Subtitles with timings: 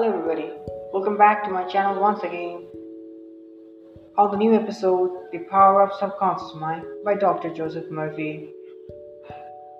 [0.00, 0.48] Hello, everybody.
[0.92, 2.68] Welcome back to my channel once again.
[4.16, 7.52] On the new episode, The Power of Subconscious Mind by Dr.
[7.52, 8.48] Joseph Murphy.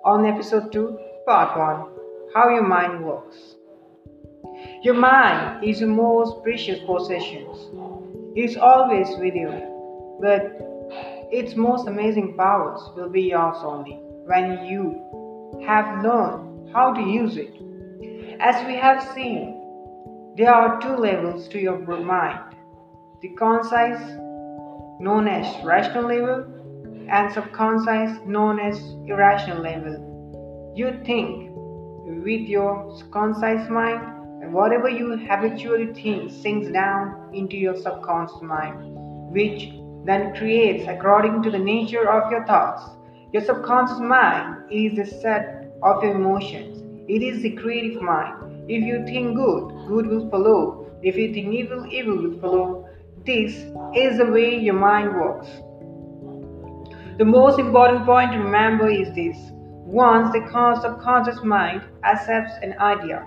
[0.03, 3.55] On episode 2, part 1 How Your Mind Works.
[4.83, 7.47] Your mind is your most precious possession.
[8.35, 10.51] It is always with you, but
[11.31, 17.37] its most amazing powers will be yours only when you have learned how to use
[17.37, 17.53] it.
[18.41, 19.58] As we have seen,
[20.39, 22.55] there are two levels to your mind
[23.21, 23.99] the conscious,
[25.01, 26.45] known as rational level,
[27.09, 30.73] and subconscious, known as irrational level.
[30.77, 31.51] You think
[32.23, 34.01] with your conscious mind,
[34.41, 38.77] and whatever you habitually think sinks down into your subconscious mind,
[39.33, 39.73] which
[40.05, 42.83] then creates according to the nature of your thoughts.
[43.33, 49.03] Your subconscious mind is the set of emotions, it is the creative mind if you
[49.03, 50.91] think good, good will follow.
[51.01, 52.87] If you think evil, evil will follow.
[53.25, 53.55] This
[53.95, 55.47] is the way your mind works.
[57.17, 60.41] The most important point to remember is this once the
[60.81, 63.25] subconscious mind accepts an idea,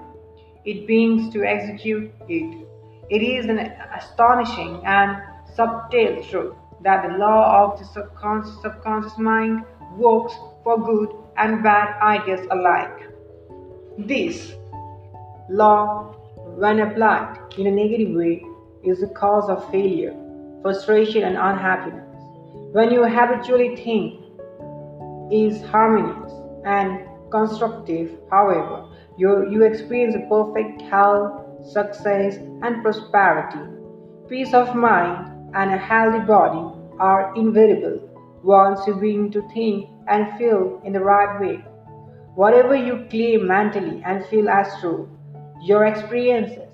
[0.65, 2.67] it begins to execute it.
[3.11, 3.59] It is an
[3.99, 5.21] astonishing and
[5.57, 6.55] subtle truth
[6.85, 9.65] that the law of the subconscious, subconscious mind
[9.97, 13.11] works for good and bad ideas alike.
[13.99, 14.55] This
[15.53, 16.15] Law,
[16.57, 18.43] when applied in a negative way,
[18.83, 20.17] is the cause of failure,
[20.63, 22.09] frustration, and unhappiness.
[22.73, 24.19] When you habitually think
[25.31, 26.33] is harmonious
[26.65, 28.87] and constructive, however,
[29.19, 33.61] you, you experience perfect health, success, and prosperity.
[34.31, 38.09] Peace of mind and a healthy body are inevitable
[38.43, 41.57] once you begin to think and feel in the right way.
[42.37, 45.11] Whatever you claim mentally and feel as true
[45.63, 46.69] your experiences.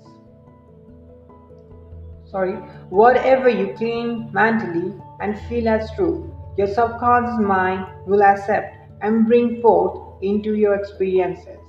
[2.25, 2.53] Sorry,
[2.89, 9.61] whatever you claim mentally and feel as true, your subconscious mind will accept and bring
[9.61, 11.59] forth into your experiences.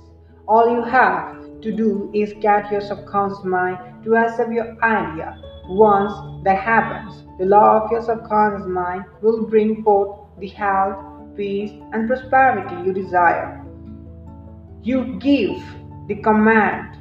[0.47, 5.39] All you have to do is get your subconscious mind to accept your idea.
[5.67, 6.11] Once
[6.43, 10.97] that happens, the law of your subconscious mind will bring forth the health,
[11.37, 13.63] peace, and prosperity you desire.
[14.81, 15.63] You give
[16.07, 16.97] the command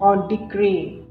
[0.00, 1.04] or decree,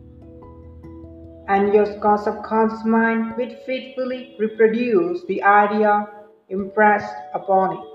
[1.48, 6.08] and your subconscious mind will faithfully reproduce the idea
[6.50, 7.94] impressed upon it.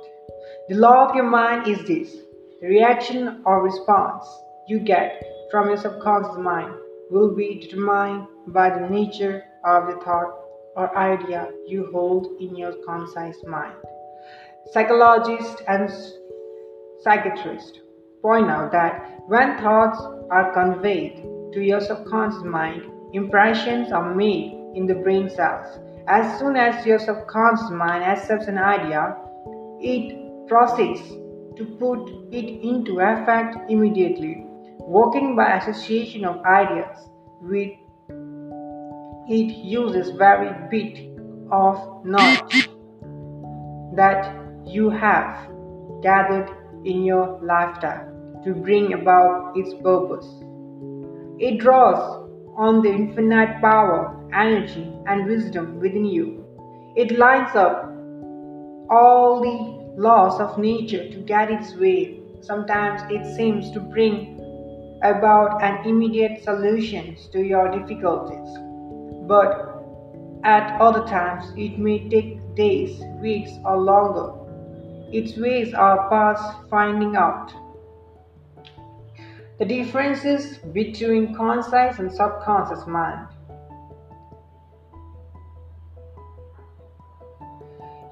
[0.68, 2.16] The law of your mind is this
[2.60, 4.26] the reaction or response
[4.66, 6.74] you get from your subconscious mind
[7.10, 10.34] will be determined by the nature of the thought
[10.76, 13.74] or idea you hold in your conscious mind.
[14.72, 15.90] Psychologists and
[17.00, 17.78] psychiatrists
[18.20, 20.00] point out that when thoughts
[20.30, 25.78] are conveyed to your subconscious mind, impressions are made in the brain cells.
[26.06, 29.16] As soon as your subconscious mind accepts an idea,
[29.80, 31.00] it proceeds
[31.56, 34.44] to put it into effect immediately,
[34.80, 37.08] working by association of ideas
[37.40, 37.72] with
[39.30, 41.10] it uses very bit
[41.52, 42.70] of knowledge
[43.94, 44.34] that
[44.64, 45.50] you have
[46.02, 46.48] gathered
[46.84, 48.07] in your lifetime
[48.44, 50.26] to bring about its purpose.
[51.38, 52.26] It draws
[52.56, 56.44] on the infinite power, energy, and wisdom within you.
[56.96, 57.84] It lines up
[58.90, 62.20] all the laws of nature to get its way.
[62.40, 64.34] Sometimes it seems to bring
[65.02, 68.48] about an immediate solution to your difficulties,
[69.28, 69.84] but
[70.44, 74.38] at other times it may take days, weeks, or longer
[75.10, 77.50] its ways are past finding out.
[79.58, 83.26] The differences between conscious and subconscious mind.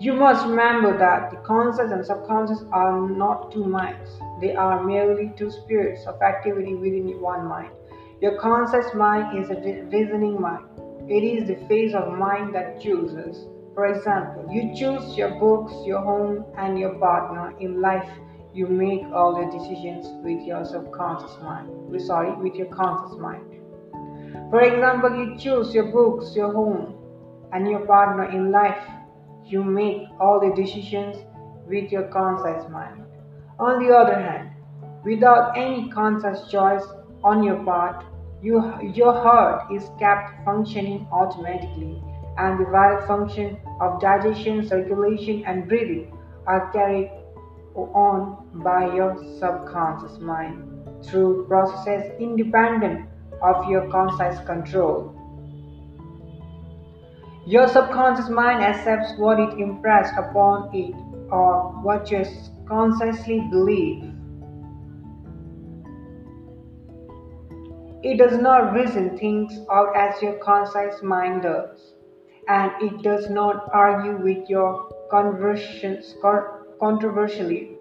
[0.01, 4.11] You must remember that the conscious and subconscious are not two minds.
[4.41, 7.71] They are merely two spirits of activity within one mind.
[8.21, 9.61] Your conscious mind is a
[9.91, 10.67] reasoning mind.
[11.09, 13.47] It is the phase of mind that chooses
[13.77, 18.09] for example, you choose your books, your home, and your partner in life.
[18.57, 21.69] You make all the decisions with your subconscious mind.
[22.01, 23.45] Sorry, with your conscious mind.
[24.49, 26.95] For example, you choose your books, your home,
[27.53, 28.83] and your partner in life.
[29.45, 31.19] You make all the decisions
[31.67, 33.03] with your conscious mind.
[33.59, 34.49] On the other hand,
[35.05, 36.85] without any conscious choice
[37.23, 38.07] on your part,
[38.41, 42.03] you, your heart is kept functioning automatically
[42.39, 46.17] and the vital function of digestion, circulation, and breathing
[46.47, 47.11] are carried
[47.77, 53.09] on by your subconscious mind through processes independent
[53.43, 55.13] of your conscious control.
[57.47, 60.95] Your subconscious mind accepts what it impressed upon it
[61.31, 62.25] or what you
[62.67, 64.13] consciously believe.
[68.03, 71.95] It does not reason things out as your conscious mind does,
[72.49, 76.15] and it does not argue with your conversions
[76.81, 77.77] controversially.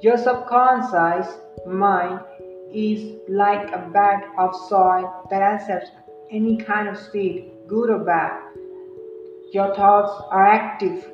[0.00, 2.20] Your subconscious mind
[2.72, 5.90] is like a bed of soil that accepts
[6.30, 8.40] any kind of seed, good or bad.
[9.52, 11.10] Your thoughts are active,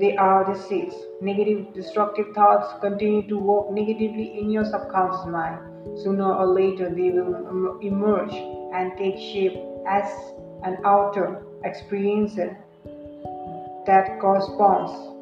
[0.00, 0.94] they are the seeds.
[1.20, 5.58] Negative, destructive thoughts continue to work negatively in your subconscious mind.
[6.02, 9.56] Sooner or later, they will emerge and take shape
[9.88, 10.10] as
[10.64, 12.34] an outer experience
[13.86, 15.15] that corresponds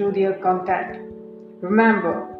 [0.00, 0.96] to their content.
[1.60, 2.34] Remember,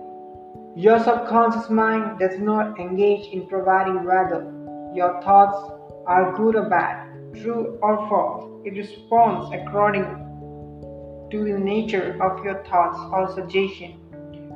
[0.74, 4.50] your subconscious mind does not engage in providing whether
[4.94, 5.58] your thoughts
[6.06, 7.06] are good or bad,
[7.42, 8.62] true or false.
[8.64, 10.04] It responds according
[11.30, 14.00] to the nature of your thoughts or suggestion.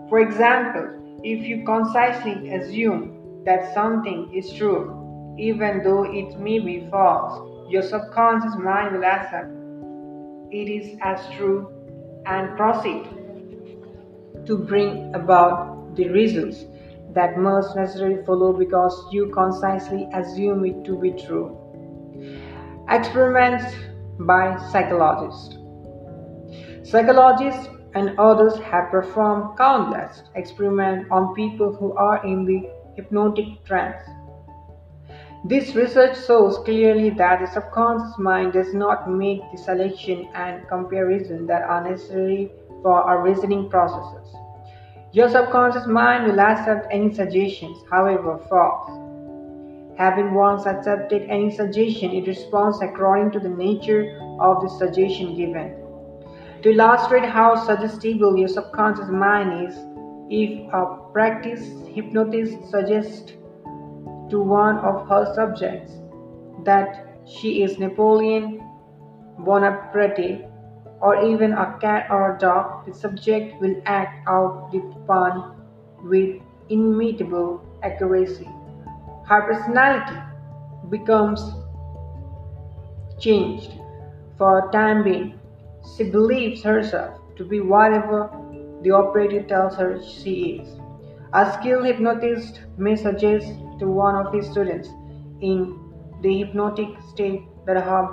[0.09, 6.89] For example, if you concisely assume that something is true, even though it may be
[6.91, 9.51] false, your subconscious mind will accept
[10.51, 11.74] it is as true
[12.27, 13.09] and proceed
[14.47, 16.65] to bring about the results
[17.15, 21.57] that must necessarily follow because you concisely assume it to be true.
[22.89, 23.65] Experiments
[24.19, 25.57] by psychologists.
[26.83, 34.03] Psychologists and others have performed countless experiments on people who are in the hypnotic trance.
[35.47, 41.47] This research shows clearly that the subconscious mind does not make the selection and comparison
[41.49, 42.51] that are necessary
[42.83, 44.35] for our reasoning processes.
[45.13, 48.89] Your subconscious mind will accept any suggestions, however false.
[49.99, 55.77] Having once accepted any suggestion, it responds according to the nature of the suggestion given.
[56.63, 59.77] To illustrate how suggestible your subconscious mind is,
[60.31, 63.35] if a practice hypnotist suggests
[64.31, 65.93] to one of her subjects
[66.65, 68.63] that she is Napoleon
[69.39, 70.47] Bonaparte,
[71.01, 75.55] or even a cat or a dog, the subject will act out the pun
[76.03, 78.49] with inimitable accuracy.
[79.27, 80.17] Her personality
[80.91, 81.41] becomes
[83.19, 83.73] changed
[84.39, 85.39] for a time being.
[85.97, 88.31] She believes herself to be whatever
[88.83, 90.79] the operator tells her she is.
[91.33, 93.53] A skilled hypnotist may suggest
[93.85, 94.89] to one of his students
[95.41, 95.59] in
[96.23, 98.05] the hypnotic state that her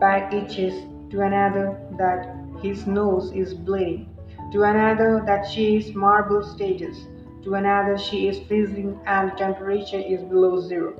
[0.00, 0.74] back itches
[1.10, 1.64] to another
[1.98, 2.20] that
[2.62, 4.08] his nose is bleeding,
[4.52, 6.96] to another that she is marble status,
[7.44, 10.92] to another she is freezing and temperature is below zero.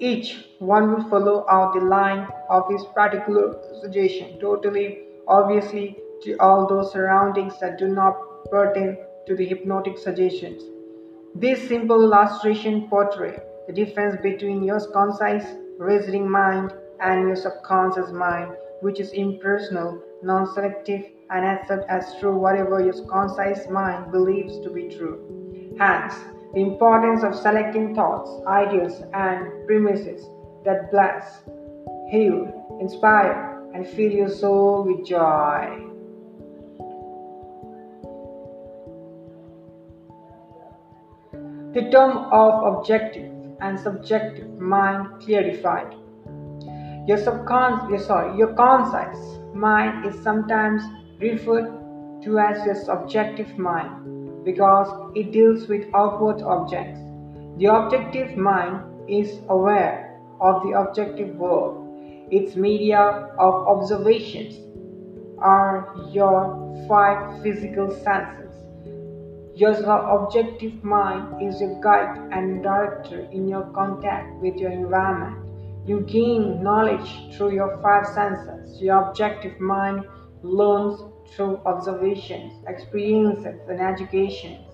[0.00, 4.88] Each one will follow out the line of his particular suggestion, totally
[5.28, 8.16] obviously to all those surroundings that do not
[8.50, 8.96] pertain
[9.26, 10.73] to the hypnotic suggestions.
[11.36, 18.54] This simple illustration portrays the difference between your concise reasoning mind and your subconscious mind
[18.82, 24.88] which is impersonal, non-selective, and accepts as true whatever your concise mind believes to be
[24.88, 25.74] true.
[25.78, 26.14] Hence,
[26.52, 30.28] the importance of selecting thoughts, ideas, and premises
[30.64, 31.42] that bless,
[32.10, 35.93] heal, inspire, and fill your soul with joy.
[41.74, 45.92] The term of objective and subjective mind clarified.
[47.08, 49.18] Your subconscious, sorry, your conscious
[49.52, 50.84] mind is sometimes
[51.18, 51.66] referred
[52.22, 57.00] to as your subjective mind because it deals with outward objects.
[57.58, 61.80] The objective mind is aware of the objective world.
[62.30, 63.00] Its media
[63.36, 64.60] of observations
[65.38, 68.43] are your five physical senses.
[69.56, 75.46] Your objective mind is your guide and director in your contact with your environment.
[75.86, 78.82] You gain knowledge through your five senses.
[78.82, 80.06] Your objective mind
[80.42, 81.00] learns
[81.36, 84.66] through observations, experiences, and educations.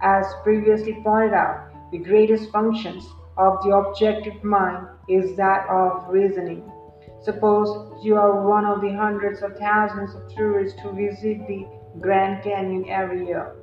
[0.00, 6.68] As previously pointed out, the greatest functions of the objective mind is that of reasoning.
[7.22, 11.68] Suppose you are one of the hundreds of thousands of tourists who visit the
[12.00, 13.54] Grand Canyon every year.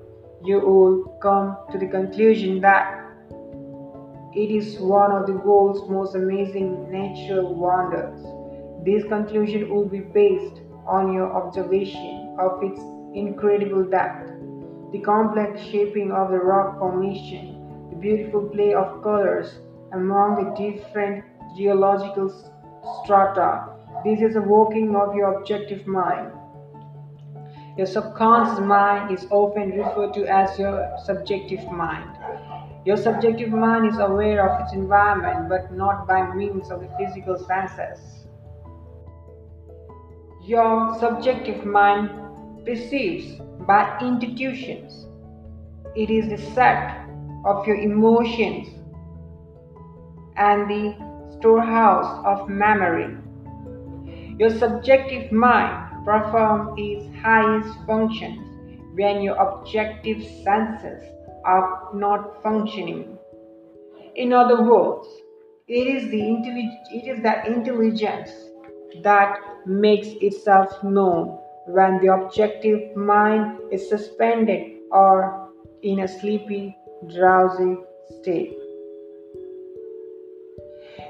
[0.44, 2.98] You will come to the conclusion that
[4.34, 8.20] it is one of the world's most amazing natural wonders.
[8.84, 12.80] This conclusion will be based on your observation of its
[13.14, 14.32] incredible depth,
[14.92, 19.60] the complex shaping of the rock formation, the beautiful play of colors
[19.94, 21.24] among the different
[21.56, 22.30] geological
[23.04, 23.68] strata.
[24.04, 26.32] This is a working of your objective mind.
[27.78, 32.18] Your subconscious mind is often referred to as your subjective mind.
[32.86, 37.38] Your subjective mind is aware of its environment but not by means of the physical
[37.38, 38.26] senses.
[40.44, 42.10] Your subjective mind
[42.66, 45.08] perceives by intuitions.
[45.96, 47.08] It is the set
[47.46, 48.68] of your emotions
[50.36, 50.96] and the
[51.38, 53.16] storehouse of memory.
[54.38, 58.48] Your subjective mind performs its highest functions
[58.96, 61.04] when your objective senses
[61.46, 63.18] are not functioning.
[64.16, 65.08] In other words,
[65.68, 66.22] it is the
[66.92, 68.32] it is that intelligence
[69.04, 75.50] that makes itself known when the objective mind is suspended or
[75.84, 76.76] in a sleepy,
[77.08, 77.78] drowsy
[78.20, 78.61] state.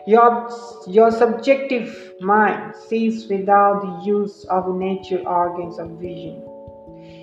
[0.07, 0.49] Your,
[0.87, 6.43] your subjective mind sees without the use of natural organs of vision.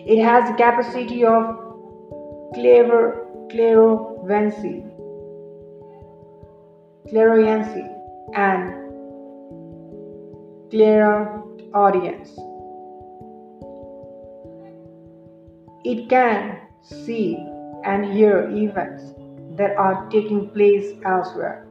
[0.07, 1.57] It has the capacity of
[2.55, 4.85] clever clairvoyancy,
[7.09, 7.87] clairvoyancy
[8.35, 8.75] and
[10.71, 12.31] clairaudience.
[15.85, 17.37] It can see
[17.85, 19.03] and hear events
[19.57, 21.68] that are taking place elsewhere.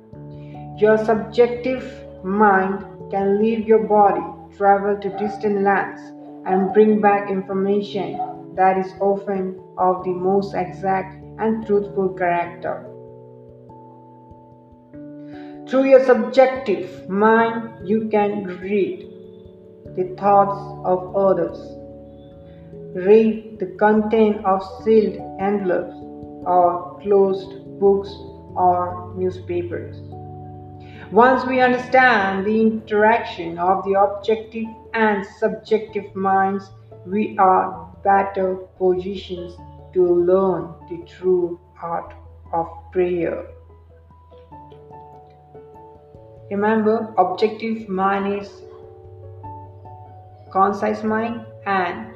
[0.77, 4.22] Your subjective mind can leave your body,
[4.55, 6.00] travel to distant lands,
[6.46, 8.19] and bring back information
[8.53, 12.84] that is often of the most exact and truthful character.
[15.67, 19.00] Through your subjective mind, you can read
[19.96, 21.57] the thoughts of others,
[22.93, 25.96] read the content of sealed envelopes
[26.46, 28.10] or closed books
[28.55, 30.16] or newspapers.
[31.11, 36.69] Once we understand the interaction of the objective and subjective minds,
[37.05, 39.53] we are better positioned
[39.93, 42.13] to learn the true art
[42.51, 43.47] of prayer.
[46.51, 48.49] Remember, objective mind is
[50.51, 52.13] conscious mind and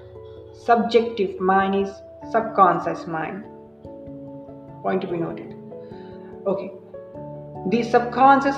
[0.53, 1.89] subjective mind is
[2.29, 3.45] subconscious mind.
[4.81, 5.55] Point to be noted.
[6.45, 6.71] Okay.
[7.69, 8.57] The subconscious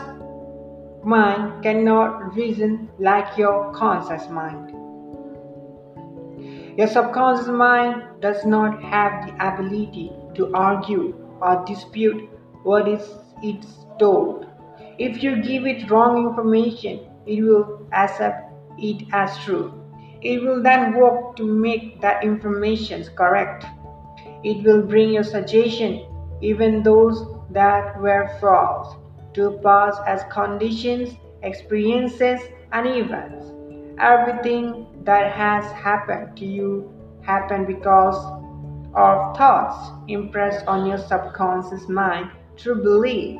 [1.06, 4.72] mind cannot reason like your conscious mind.
[6.78, 12.30] Your subconscious mind does not have the ability to argue or dispute
[12.64, 13.08] what is
[13.44, 14.48] it's told.
[14.98, 19.74] If you give it wrong information, it will accept it as true.
[20.22, 23.66] It will then work to make that information correct.
[24.44, 26.06] It will bring your suggestion,
[26.42, 28.96] even those that were false,
[29.34, 32.40] to pass as conditions, experiences,
[32.72, 33.46] and events.
[34.00, 38.18] Everything that has happened to you happened because
[38.96, 43.40] of thoughts impressed on your subconscious mind through belief.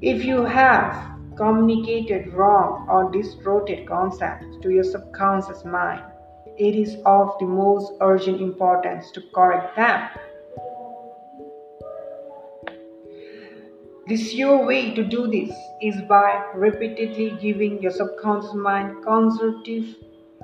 [0.00, 6.02] If you have communicated wrong or distorted concepts to your subconscious mind,
[6.56, 10.08] it is of the most urgent importance to correct them.
[14.06, 19.94] The sure way to do this is by repeatedly giving your subconscious mind constructive,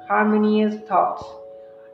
[0.09, 1.23] harmonious thoughts.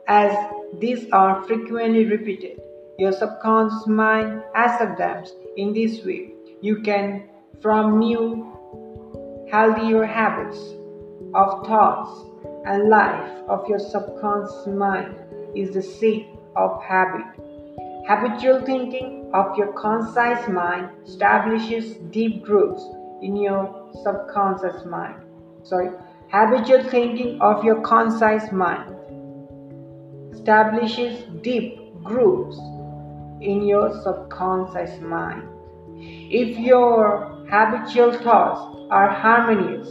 [0.07, 0.33] As
[0.79, 2.61] these are frequently repeated,
[2.97, 5.25] your subconscious mind accepts them
[5.57, 6.31] in this way.
[6.61, 7.27] You can
[7.61, 10.57] form new, healthier habits
[11.35, 12.29] of thoughts
[12.65, 15.15] and life of your subconscious mind
[15.53, 17.25] is the seat of habit.
[18.07, 22.83] Habitual thinking of your conscious mind establishes deep grooves
[23.21, 25.15] in your subconscious mind.
[25.63, 25.89] Sorry,
[26.31, 28.93] habitual thinking of your conscious mind
[30.33, 32.57] establishes deep grooves
[33.41, 35.43] in your subconscious mind.
[35.99, 39.89] If your habitual thoughts are harmonious,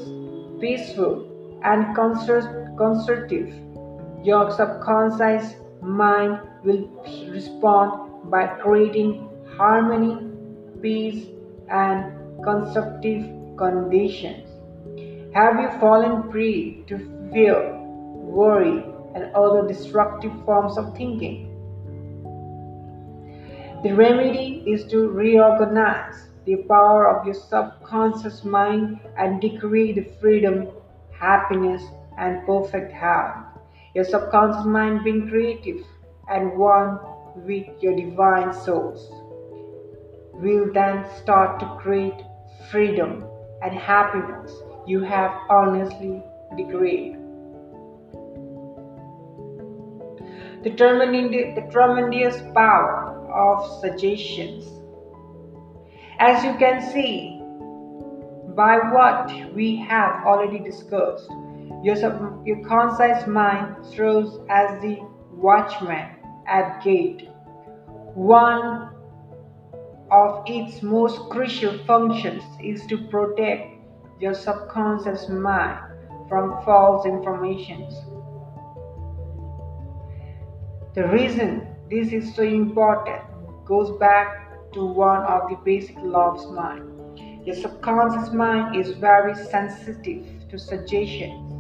[0.61, 3.53] peaceful, and constructive,
[4.25, 6.89] your subconscious mind will
[7.29, 10.31] respond by creating harmony,
[10.83, 11.29] peace,
[11.71, 13.25] and constructive
[13.57, 14.49] conditions.
[15.35, 16.99] Have you fallen prey to
[17.33, 21.53] fear, worry, and other destructive forms of thinking?
[23.83, 30.69] The remedy is to reorganize the power of your subconscious mind and decree the freedom,
[31.13, 31.83] happiness,
[32.19, 33.37] and perfect health.
[33.95, 35.85] Your subconscious mind being creative
[36.29, 36.99] and one
[37.45, 39.09] with your divine source
[40.35, 42.23] will then start to create
[42.71, 43.25] freedom
[43.63, 44.53] and happiness
[44.87, 46.23] you have honestly
[46.57, 47.21] degraded.
[50.63, 54.65] The, the tremendous power of suggestions.
[56.19, 57.41] As you can see,
[58.55, 61.31] by what we have already discussed,
[61.83, 64.99] your, your concise mind serves as the
[65.33, 66.16] watchman
[66.47, 67.29] at gate.
[68.15, 68.91] One
[70.11, 73.77] of its most crucial functions is to protect
[74.21, 75.79] your subconscious mind
[76.29, 77.95] from false informations.
[80.95, 83.23] The reason this is so important
[83.65, 87.47] goes back to one of the basic laws of mind.
[87.47, 91.53] Your subconscious mind is very sensitive to suggestions.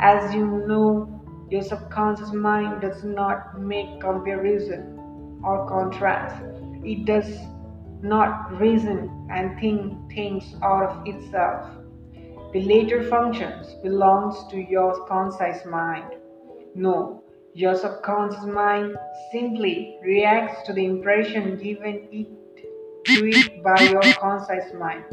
[0.00, 1.17] As you know,
[1.50, 6.42] your subconscious mind does not make comparison or contrast.
[6.84, 7.38] It does
[8.02, 11.70] not reason and think things out of itself.
[12.52, 16.14] The later functions belongs to your conscious mind.
[16.74, 17.22] No,
[17.54, 18.96] your subconscious mind
[19.32, 22.28] simply reacts to the impression given it
[23.06, 25.04] to it by your conscious mind.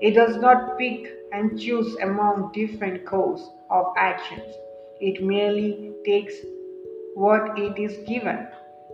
[0.00, 4.54] It does not pick and choose among different courses of actions.
[5.02, 6.34] It merely takes
[7.14, 8.46] what it is given.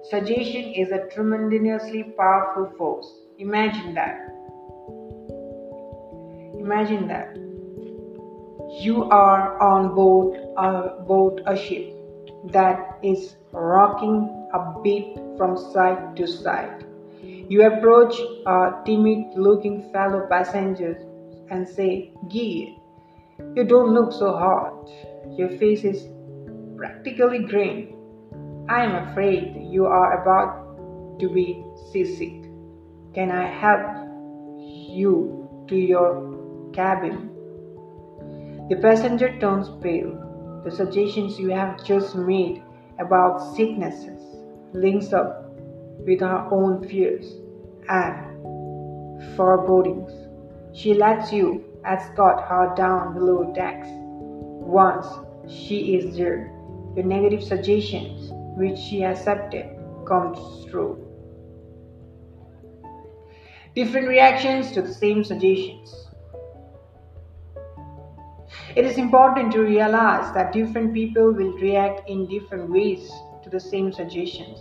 [0.09, 3.12] Suggestion is a tremendously powerful force.
[3.38, 4.17] Imagine that.
[6.59, 7.37] Imagine that.
[8.81, 11.93] You are on board a board a ship
[12.53, 16.87] that is rocking a bit from side to side.
[17.23, 20.97] You approach a timid looking fellow passenger
[21.50, 22.79] and say, Gee,
[23.55, 24.88] you don't look so hot.
[25.38, 26.09] Your face is
[26.76, 27.95] practically green.
[28.68, 32.42] I am afraid you are about to be seasick.
[33.14, 33.87] Can I help
[34.59, 37.31] you to your cabin?
[38.68, 40.11] The passenger turns pale.
[40.64, 42.61] The suggestions you have just made
[42.98, 44.20] about sicknesses
[44.72, 45.53] links up
[46.05, 47.37] with her own fears
[47.88, 50.11] and forebodings.
[50.77, 53.87] She lets you escort her down below decks.
[53.88, 55.07] Once
[55.48, 56.52] she is there,
[56.94, 59.66] the negative suggestions which she accepted
[60.06, 61.08] comes true
[63.78, 66.08] different reactions to the same suggestions.
[68.74, 73.08] It is important to realize that different people will react in different ways
[73.44, 74.58] to the same suggestions.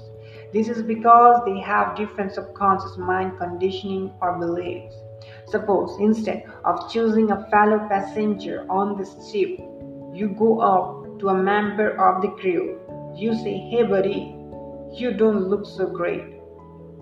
[0.54, 4.93] This is because they have different subconscious mind conditioning or beliefs.
[5.47, 9.60] Suppose instead of choosing a fellow passenger on this ship,
[10.18, 12.80] you go up to a member of the crew.
[13.16, 14.36] You say, Hey buddy,
[14.92, 16.24] you don't look so great.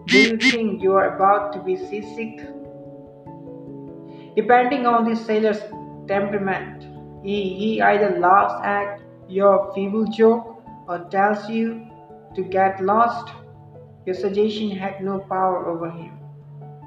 [0.08, 2.46] Do you think you are about to be seasick?
[4.36, 5.62] Depending on the sailor's
[6.10, 6.84] temperament,
[7.24, 9.00] he, he either laughs at
[9.30, 11.88] your feeble joke or tells you
[12.36, 13.32] to get lost.
[14.06, 16.20] Your suggestion had no power over him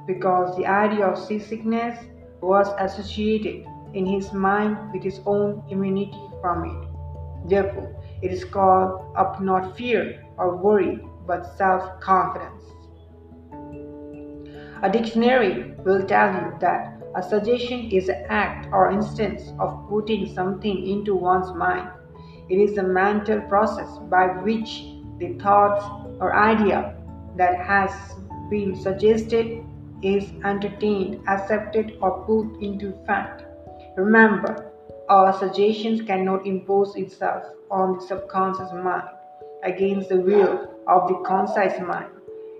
[0.07, 1.99] because the idea of seasickness
[2.43, 7.49] was associated in his mind with his own immunity from it.
[7.49, 12.63] Therefore, it is called up not fear or worry but self confidence.
[14.83, 20.33] A dictionary will tell you that a suggestion is an act or instance of putting
[20.35, 21.89] something into one's mind.
[22.49, 24.85] It is a mental process by which
[25.19, 26.95] the thought or idea
[27.37, 27.91] that has
[28.51, 29.65] been suggested
[30.03, 33.48] is entertained, accepted, or put into fact.
[33.99, 34.71] Remember,
[35.09, 39.09] our suggestions cannot impose itself on the subconscious mind
[39.65, 42.13] against the will of the conscious mind.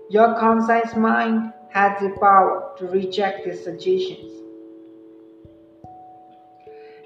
[0.09, 4.33] Your conscious mind has the power to reject these suggestions.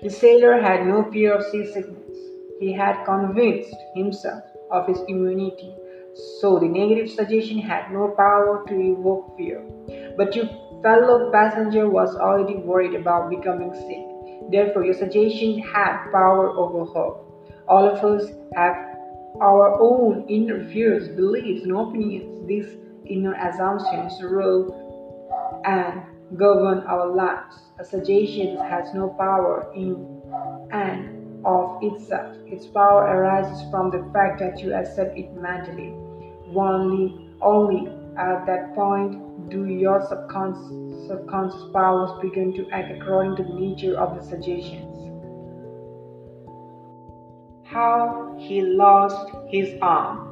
[0.02, 2.18] The sailor had no fear of seasickness.
[2.60, 5.76] He had convinced himself of his immunity,
[6.42, 9.62] so the negative suggestion had no power to evoke fear.
[10.18, 10.50] But your
[10.82, 14.13] fellow passenger was already worried about becoming sick.
[14.52, 17.16] Therefore, your suggestion had power over her.
[17.68, 18.76] All of us have
[19.42, 22.48] our own inner fears, beliefs, and opinions.
[22.48, 26.04] These inner assumptions rule and
[26.38, 27.56] govern our lives.
[27.80, 30.22] A suggestion has no power in
[30.72, 32.36] and of itself.
[32.46, 35.94] Its power arises from the fact that you accept it mentally.
[36.56, 43.44] Only, only at that point do your subconscious, subconscious powers begin to act according to
[43.44, 44.98] the nature of the suggestions.
[47.66, 50.30] How he lost his arm.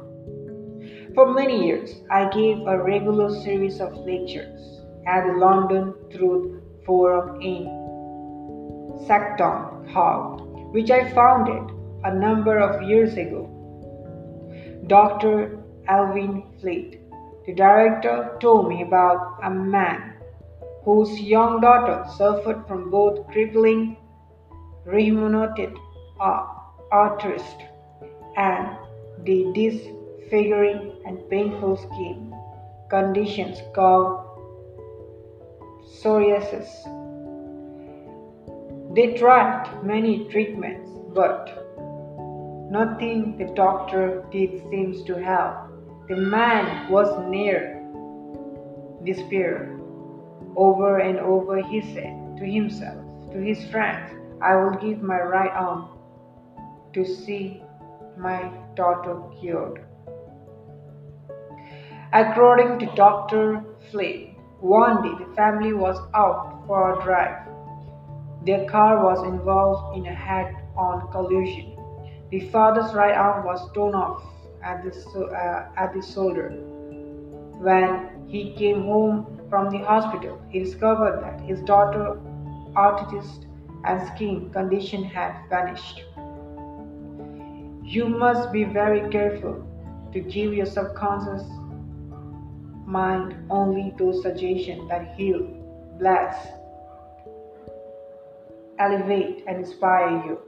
[1.14, 7.40] For many years, I gave a regular series of lectures at the London Truth Forum
[7.42, 7.64] in
[9.06, 13.48] Caxton Hall, which I founded a number of years ago.
[14.86, 15.58] Dr.
[15.86, 17.01] Alvin Fleet,
[17.46, 20.14] the director, told me about a man
[20.84, 23.96] whose young daughter suffered from both crippling
[24.86, 25.76] rheumatoid
[26.20, 27.42] arthritis
[28.36, 28.76] and
[29.24, 32.34] the disfiguring and painful skin
[32.90, 34.20] conditions called
[36.02, 36.70] psoriasis.
[38.94, 41.48] They tried many treatments, but
[42.70, 45.71] nothing the doctor did seems to help.
[46.08, 47.80] The man was near
[49.04, 49.78] despair.
[50.56, 52.98] Over and over he said to himself,
[53.30, 54.10] to his friends,
[54.42, 55.88] I will give my right arm
[56.94, 57.62] to see
[58.18, 59.84] my daughter cured.
[62.12, 63.64] According to Dr.
[63.90, 67.46] Flay, one day the family was out for a drive.
[68.44, 71.76] Their car was involved in a head on collision.
[72.30, 74.22] The father's right arm was torn off
[74.62, 76.50] at the, uh, at the shoulder.
[77.60, 82.18] When he came home from the hospital, he discovered that his daughter's
[82.76, 83.40] arthritis
[83.84, 86.02] and skin condition had vanished.
[87.84, 89.66] You must be very careful
[90.12, 91.42] to give your subconscious
[92.86, 95.40] mind only those suggestions that heal,
[95.98, 96.48] bless,
[98.78, 100.38] elevate, and inspire you.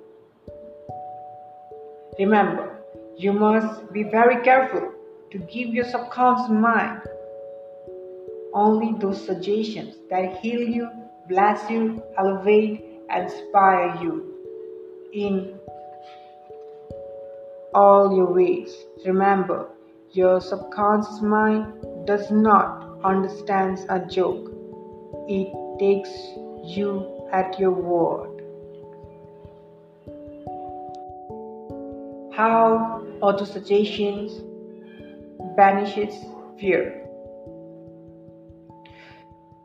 [2.19, 2.74] Remember,
[3.17, 4.93] you must be very careful
[5.31, 7.01] to give your subconscious mind
[8.55, 10.89] only those suggestions that heal you,
[11.29, 14.33] bless you, elevate, and inspire you
[15.13, 15.59] in
[17.75, 18.73] all your ways.
[19.05, 19.69] Remember,
[20.13, 24.51] your subconscious mind does not understand a joke.
[25.29, 26.11] It takes
[26.65, 28.34] you at your word.
[32.37, 34.43] How autosuggestions
[35.57, 36.17] banishes
[36.59, 37.07] fear.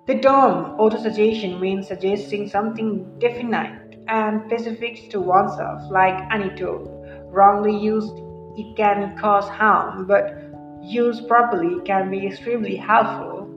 [0.06, 6.88] The term autosuggestion means suggesting something definite and specific to oneself, like anecdote
[7.32, 8.14] wrongly used,
[8.56, 10.38] it can cause harm, but
[10.84, 13.50] used properly can be extremely helpful.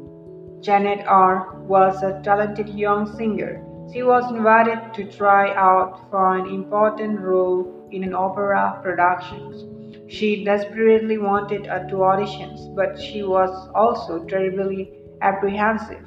[0.62, 1.60] Janet R.
[1.68, 3.62] was a talented young singer.
[3.92, 10.08] She was invited to try out for an important role in an opera production.
[10.08, 16.06] She desperately wanted to auditions, but she was also terribly apprehensive.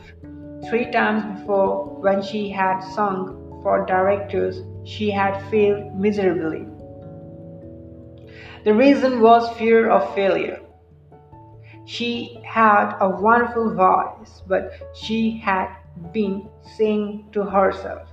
[0.69, 6.67] Three times before, when she had sung for directors, she had failed miserably.
[8.63, 10.59] The reason was fear of failure.
[11.85, 15.69] She had a wonderful voice, but she had
[16.11, 18.09] been saying to herself,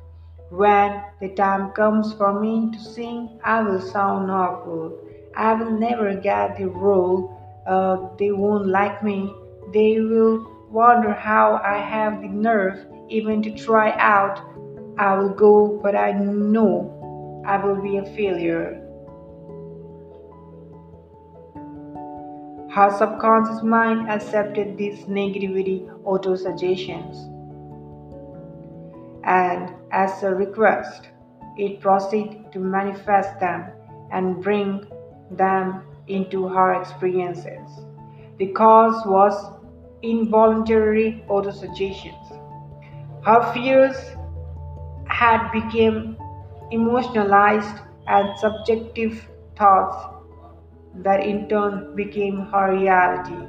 [0.52, 4.98] When the time comes for me to sing, I will sound awful.
[5.34, 7.32] I will never get the role.
[7.66, 9.34] Uh, they won't like me.
[9.72, 14.42] They will wonder how I have the nerve even to try out.
[14.98, 18.78] I will go, but I know I will be a failure.
[22.74, 27.31] Her subconscious mind accepted these negativity autosuggestions.
[29.24, 31.08] And as a request,
[31.56, 33.70] it proceeded to manifest them
[34.10, 34.86] and bring
[35.30, 37.68] them into her experiences.
[38.38, 39.34] The cause was
[40.02, 42.38] involuntary autosuggestions.
[43.24, 43.96] Her fears
[45.06, 46.16] had become
[46.70, 47.76] emotionalized
[48.08, 49.96] and subjective thoughts
[50.96, 53.46] that in turn became her reality.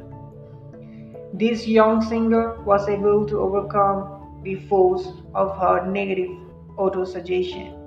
[1.34, 4.13] This young singer was able to overcome
[4.44, 6.30] the force of her negative
[6.78, 7.80] autosuggestion.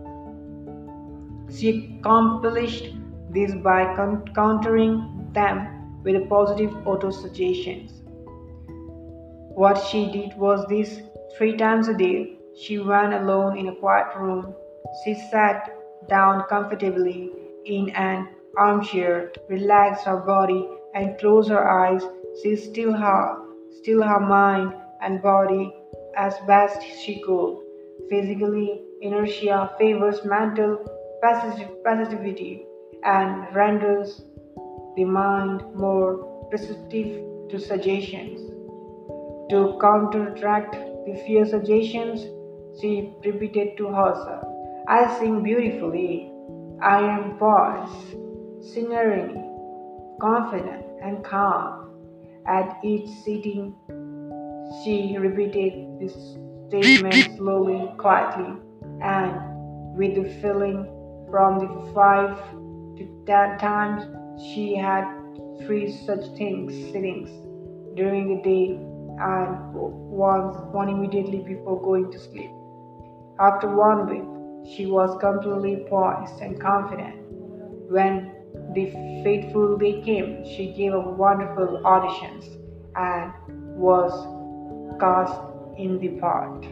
[1.54, 2.94] She accomplished
[3.30, 3.94] this by
[4.34, 7.92] countering them with positive autosuggestions.
[9.54, 11.00] What she did was this
[11.36, 12.38] three times a day.
[12.58, 14.54] She went alone in a quiet room.
[15.04, 15.70] She sat
[16.08, 17.30] down comfortably
[17.64, 22.02] in an armchair, relaxed her body, and closed her eyes.
[22.42, 23.38] She still her,
[23.70, 25.74] still her mind and body
[26.16, 27.58] as best she could.
[28.08, 30.84] Physically, inertia favors mental
[31.22, 32.66] passivity
[33.04, 34.22] and renders
[34.96, 38.40] the mind more receptive to suggestions.
[39.50, 42.26] To counteract the fear suggestions,
[42.80, 44.44] she repeated to herself,
[44.88, 46.32] I sing beautifully.
[46.82, 48.14] I am voice.
[48.60, 49.42] Signorini,
[50.20, 51.90] confident and calm.
[52.46, 53.74] At each sitting,
[54.82, 56.14] she repeated this
[56.68, 58.54] statement slowly, quietly,
[59.02, 60.84] and with the feeling
[61.30, 62.36] from the five
[62.96, 64.04] to ten times
[64.52, 65.04] she had
[65.64, 67.30] three such things sittings
[67.96, 68.78] during the day
[69.18, 72.50] and once one immediately before going to sleep.
[73.40, 77.16] After one week, she was completely poised and confident.
[77.90, 78.32] When
[78.74, 78.86] the
[79.22, 82.44] fateful day came, she gave a wonderful auditions
[82.94, 83.32] and
[83.76, 84.35] was
[84.98, 85.40] cast
[85.78, 86.64] in the part.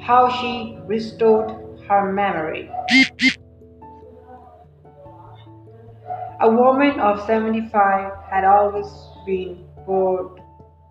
[0.00, 1.50] How she restored
[1.88, 2.70] her memory.
[6.40, 8.86] A woman of 75 had always
[9.24, 10.40] been bored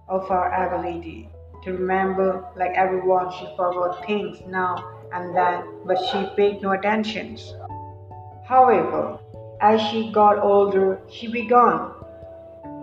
[0.07, 1.29] of her ability
[1.63, 3.31] to remember like everyone.
[3.31, 4.75] She forgot things now
[5.13, 7.37] and then, but she paid no attention.
[8.45, 9.19] However,
[9.61, 11.91] as she got older, she began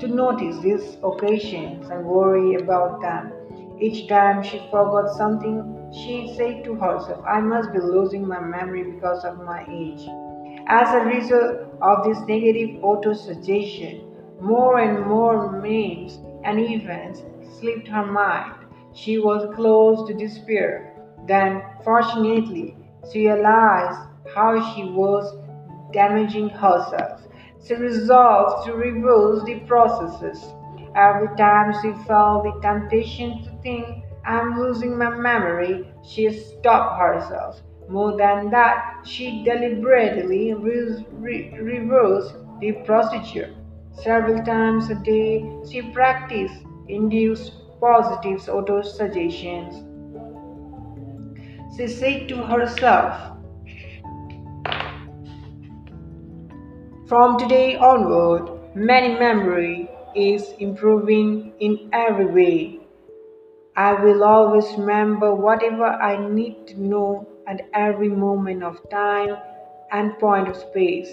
[0.00, 3.32] to notice these occasions and worry about them.
[3.78, 8.84] Each time she forgot something, she said to herself, I must be losing my memory
[8.92, 10.06] because of my age.
[10.66, 14.06] As a result of this negative auto-suggestion,
[14.40, 17.22] more and more names and events
[17.58, 18.54] slipped her mind.
[18.94, 20.96] She was close to despair.
[21.26, 22.76] Then, fortunately,
[23.12, 24.00] she realized
[24.34, 25.36] how she was
[25.92, 27.22] damaging herself.
[27.66, 30.44] She resolved to reverse the processes.
[30.94, 33.86] Every time she felt the temptation to think,
[34.24, 37.60] I'm losing my memory, she stopped herself.
[37.88, 43.54] More than that, she deliberately re- re- reversed the procedure.
[43.92, 46.54] Several times a day, she practiced
[46.88, 49.74] induced positive auto suggestions.
[51.76, 53.38] She said to herself,
[57.10, 62.78] From today onward, my memory is improving in every way.
[63.76, 69.36] I will always remember whatever I need to know at every moment of time
[69.90, 71.12] and point of space.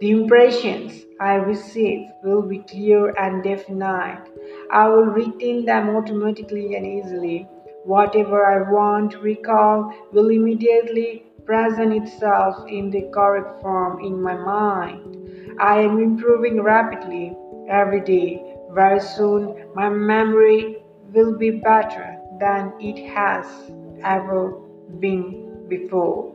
[0.00, 4.26] The impressions I receive will be clear and definite.
[4.72, 7.46] I will retain them automatically and easily.
[7.84, 14.34] Whatever I want to recall will immediately present itself in the correct form in my
[14.34, 15.58] mind.
[15.60, 17.36] I am improving rapidly
[17.68, 18.42] every day.
[18.72, 23.46] Very soon, my memory will be better than it has
[24.04, 24.52] ever
[24.98, 26.32] been before.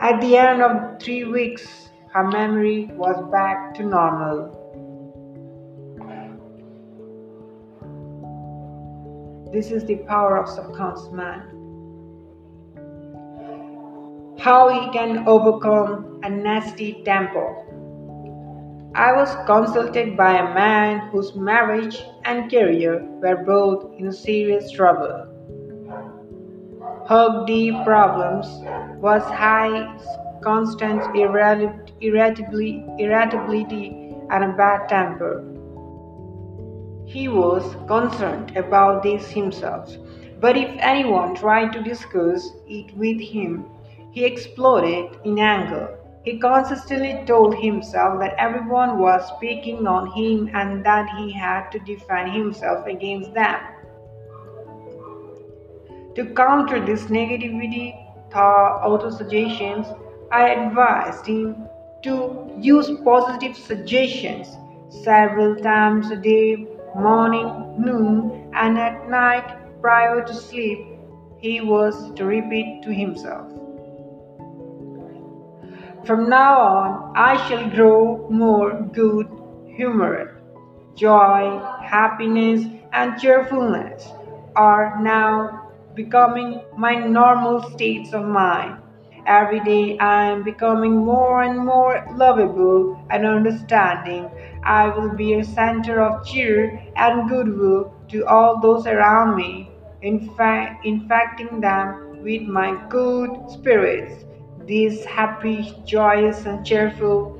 [0.00, 4.58] At the end of three weeks, her memory was back to normal.
[9.52, 11.51] This is the power of subconscious mind.
[14.42, 17.54] How he can overcome a nasty temper.
[18.92, 25.28] I was consulted by a man whose marriage and career were both in serious trouble.
[27.08, 28.48] Her deep problems
[29.00, 29.96] was high
[30.42, 35.44] constant irritability, irritability and a bad temper.
[37.06, 39.96] He was concerned about this himself,
[40.40, 43.66] but if anyone tried to discuss it with him,
[44.12, 45.98] he exploded in anger.
[46.22, 51.78] He consistently told himself that everyone was speaking on him and that he had to
[51.80, 53.60] defend himself against them.
[56.14, 57.96] To counter this negativity,
[58.30, 59.86] thought auto-suggestions,
[60.30, 61.56] I advised him
[62.02, 64.56] to use positive suggestions
[64.90, 70.86] several times a day, morning, noon, and at night prior to sleep.
[71.38, 73.48] He was to repeat to himself.
[76.04, 79.28] From now on, I shall grow more good
[79.68, 80.36] humored.
[80.96, 84.08] Joy, happiness, and cheerfulness
[84.56, 88.82] are now becoming my normal states of mind.
[89.26, 94.28] Every day I am becoming more and more lovable and understanding.
[94.64, 99.70] I will be a center of cheer and goodwill to all those around me,
[100.02, 104.24] infecting them with my good spirits.
[104.66, 107.38] This happy, joyous, and cheerful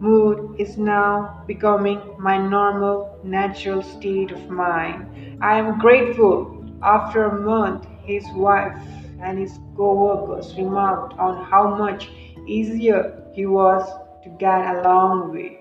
[0.00, 5.38] mood is now becoming my normal, natural state of mind.
[5.42, 8.78] I am grateful after a month, his wife
[9.20, 12.10] and his co-workers remarked on how much
[12.46, 13.86] easier he was
[14.22, 15.52] to get along with.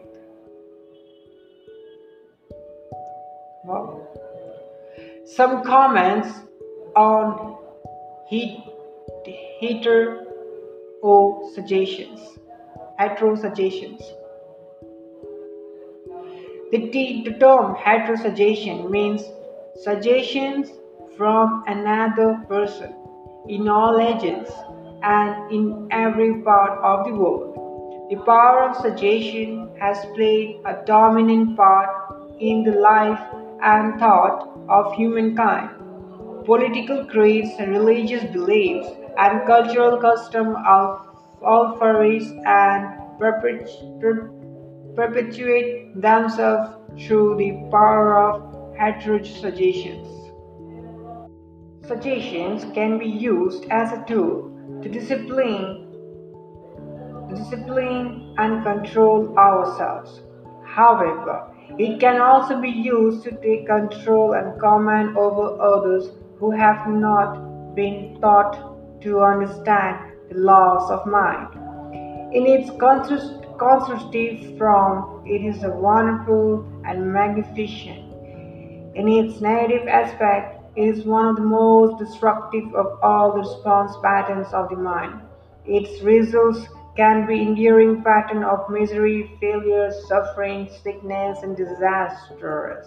[5.25, 6.29] Some comments
[6.95, 7.57] on
[8.29, 8.63] heat,
[9.59, 10.24] heater
[11.11, 12.19] or suggestions.
[12.99, 14.01] heterosuggestions.
[16.71, 19.21] The, t- the term heterosuggestion means
[19.83, 20.71] suggestions
[21.17, 22.95] from another person
[23.47, 24.49] in all ages
[25.03, 28.07] and in every part of the world.
[28.09, 31.89] The power of suggestion has played a dominant part
[32.39, 33.21] in the life
[33.61, 35.69] and thought of humankind.
[36.45, 38.87] Political creeds, and religious beliefs,
[39.17, 41.07] and cultural custom of
[41.41, 43.19] all flourish and
[44.95, 46.69] perpetuate themselves
[47.05, 48.41] through the power of
[48.77, 50.07] heterosuggestions.
[51.87, 54.51] Suggestions can be used as a tool
[54.81, 55.85] to discipline,
[57.29, 60.21] discipline and control ourselves.
[60.65, 66.87] However, it can also be used to take control and command over others who have
[66.87, 68.74] not been taught
[69.05, 71.47] to understand the laws of mind.
[72.35, 72.69] In its
[73.57, 78.01] constructive form, it is a wonderful and magnificent.
[78.95, 83.93] In its negative aspect, it is one of the most destructive of all the response
[84.03, 85.21] patterns of the mind.
[85.65, 92.85] Its results can be enduring pattern of misery, failure, suffering, sickness, and disasters.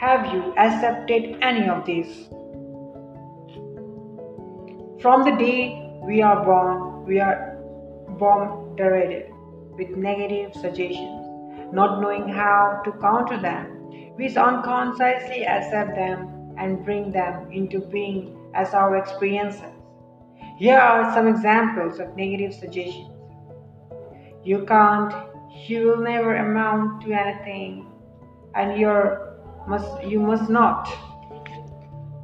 [0.00, 2.28] Have you accepted any of these?
[5.02, 7.58] From the day we are born, we are
[8.18, 9.26] bombarded
[9.76, 11.26] with negative suggestions,
[11.74, 14.16] not knowing how to counter them.
[14.16, 19.74] We unconsciously accept them and bring them into being as our experiences.
[20.56, 23.12] Here are some examples of negative suggestions.
[24.44, 25.12] You can't,
[25.68, 27.86] you will never amount to anything,
[28.54, 29.29] and you're
[29.70, 30.88] must you must not.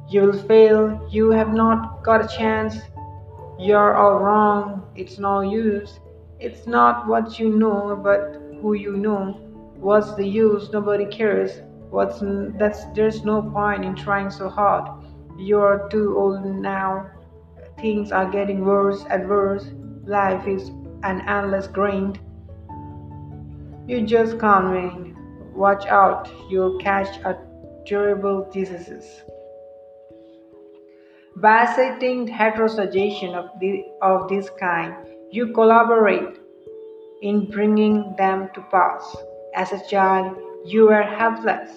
[0.09, 2.75] You will fail, you have not got a chance,
[3.57, 5.99] you're all wrong, it's no use.
[6.39, 8.23] It's not what you know, but
[8.61, 9.39] who you know.
[9.79, 10.69] What's the use?
[10.71, 11.61] Nobody cares.
[11.89, 12.19] What's
[12.59, 14.85] that's there's no point in trying so hard.
[15.37, 17.09] You're too old now.
[17.79, 19.65] Things are getting worse and worse.
[20.05, 20.69] Life is
[21.03, 22.19] an endless grind.
[23.87, 25.16] You just can't win.
[25.57, 27.35] Watch out, you'll catch a
[27.87, 29.23] terrible diseases.
[31.35, 33.49] By setting heterosuggestion of,
[34.03, 34.93] of this kind,
[35.31, 36.37] you collaborate
[37.23, 39.15] in bringing them to pass.
[39.55, 41.71] As a child, you were helpless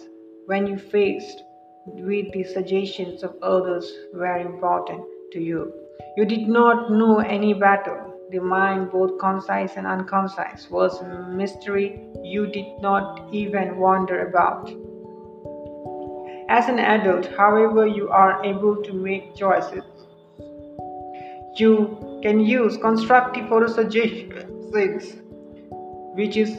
[0.44, 1.42] when you faced
[1.86, 5.72] with the suggestions of others were important to you.
[6.18, 8.09] You did not know any better.
[8.30, 14.70] The mind, both concise and unconcise, was a mystery you did not even wonder about.
[16.48, 19.82] As an adult, however, you are able to make choices.
[21.56, 24.70] You can use constructive autosuggestions,
[26.14, 26.56] which is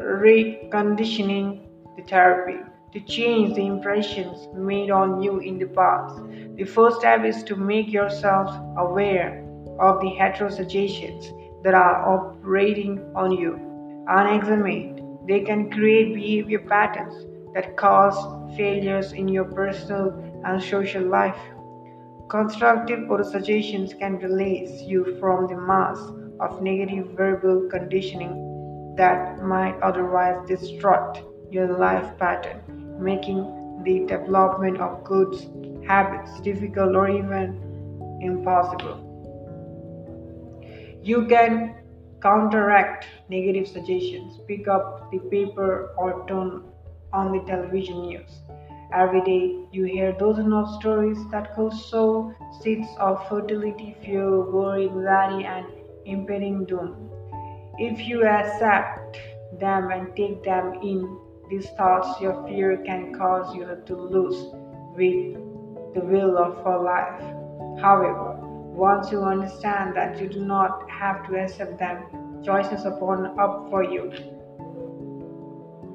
[0.00, 1.60] reconditioning
[1.96, 2.58] the therapy
[2.92, 6.20] to change the impressions made on you in the past.
[6.56, 9.43] The first step is to make yourself aware
[9.78, 13.58] of the heterosuggestions that are operating on you.
[14.08, 17.14] Unexamined, they can create behavior patterns
[17.54, 18.16] that cause
[18.56, 20.10] failures in your personal
[20.44, 21.38] and social life.
[22.28, 25.98] Constructive autosuggestions can release you from the mass
[26.40, 32.60] of negative verbal conditioning that might otherwise distort your life pattern,
[32.98, 35.34] making the development of good
[35.86, 37.60] habits difficult or even
[38.20, 39.03] impossible.
[41.04, 41.74] You can
[42.22, 46.62] counteract negative suggestions, pick up the paper or turn
[47.12, 48.30] on the television news.
[48.90, 54.88] Every day you hear dozens of stories that could sow seeds of fertility, fear, worry,
[54.88, 55.66] anxiety, and
[56.06, 57.10] impending doom.
[57.76, 59.18] If you accept
[59.60, 61.18] them and take them in,
[61.50, 64.40] these thoughts, your fear can cause you to lose
[64.96, 65.34] with
[65.92, 67.20] the will of for life.
[67.82, 68.33] However,
[68.74, 73.82] once you understand that you do not have to accept them, choices open up for
[73.82, 74.12] you.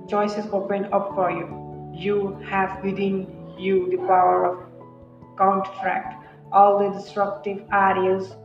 [0.07, 3.27] Choices open up for you you have within
[3.57, 4.57] you the power of
[5.37, 8.35] counteract all the destructive ideas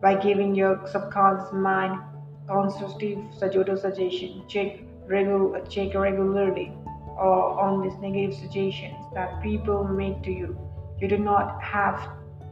[0.00, 2.00] by giving your subconscious mind
[2.46, 4.44] constructive suggestion.
[4.48, 6.72] Check, regular, check regularly
[7.16, 10.58] or on these negative suggestions that people make to you.
[11.00, 12.08] You do not have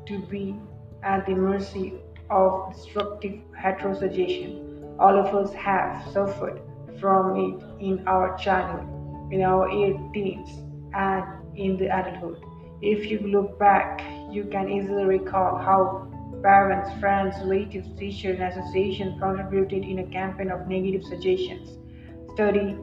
[0.06, 0.56] to be
[1.02, 1.94] at the mercy
[2.30, 4.96] of destructive heterosuggestion.
[4.98, 6.60] All of us have suffered
[7.00, 8.92] from it in our childhood
[9.32, 9.68] in our
[10.12, 10.48] teens
[10.94, 11.24] and
[11.56, 12.44] in the adulthood.
[12.82, 16.08] If you look back, you can easily recall how
[16.42, 21.78] parents, friends, relatives, teachers, and associations contributed in a campaign of negative suggestions.
[22.34, 22.76] Study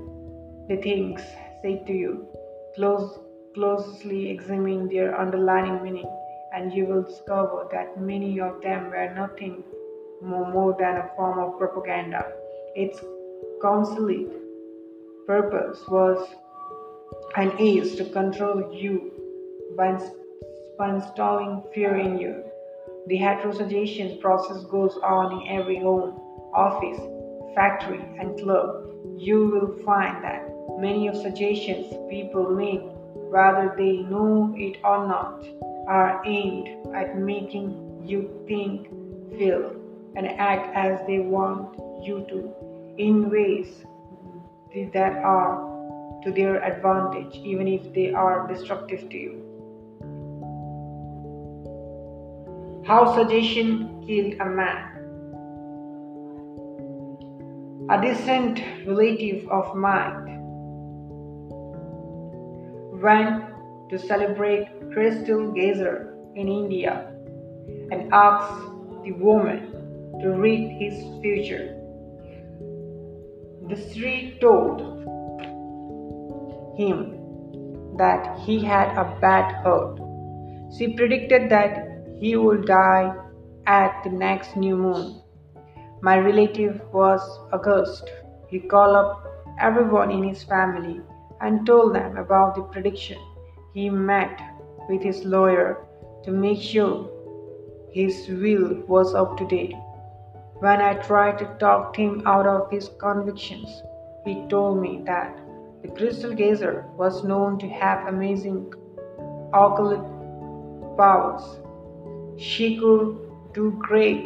[0.69, 1.21] the things
[1.61, 2.27] said to you.
[2.75, 3.19] Close,
[3.53, 6.09] closely examine their underlying meaning,
[6.53, 9.63] and you will discover that many of them were nothing
[10.21, 12.33] more, than a form of propaganda.
[12.75, 12.99] Its
[13.61, 14.33] concealed
[15.25, 16.27] purpose was
[17.35, 19.11] and is to control you
[19.77, 19.97] by,
[20.77, 22.43] by installing fear in you.
[23.07, 26.19] The heterosuggestion process goes on in every home,
[26.53, 26.99] office,
[27.55, 28.89] factory, and club.
[29.17, 32.81] You will find that many of suggestions people make,
[33.31, 35.43] whether they know it or not,
[35.89, 38.87] are aimed at making you think,
[39.37, 39.75] feel,
[40.15, 41.75] and act as they want
[42.05, 42.53] you to
[42.97, 43.83] in ways
[44.93, 45.67] that are
[46.23, 49.45] to their advantage, even if they are destructive to you.
[52.85, 54.85] How suggestion killed a man.
[57.89, 60.25] A distant relative of mine
[63.01, 63.43] went
[63.89, 67.11] to celebrate Crystal Gazer in India
[67.91, 68.65] and asked
[69.03, 71.75] the woman to read his future.
[73.69, 74.81] The Sri told
[76.77, 77.15] him
[77.97, 79.99] that he had a bad heart.
[80.77, 83.13] She predicted that he would die
[83.65, 85.21] at the next new moon.
[86.01, 87.21] My relative was
[87.51, 88.09] aghast.
[88.49, 89.25] He called up
[89.59, 91.01] everyone in his family
[91.41, 93.17] and told them about the prediction.
[93.73, 94.41] He met
[94.89, 95.85] with his lawyer
[96.23, 97.07] to make sure
[97.91, 99.75] his will was up to date.
[100.59, 103.83] When I tried to talk him out of his convictions,
[104.25, 105.37] he told me that
[105.83, 108.73] the crystal gazer was known to have amazing
[109.53, 110.03] occult
[110.97, 111.59] powers.
[112.37, 113.17] She could
[113.53, 114.23] do great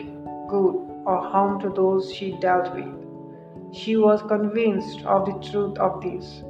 [0.48, 0.76] good
[1.06, 2.88] or harm to those she dealt with.
[3.74, 6.44] She was convinced of the truth of this.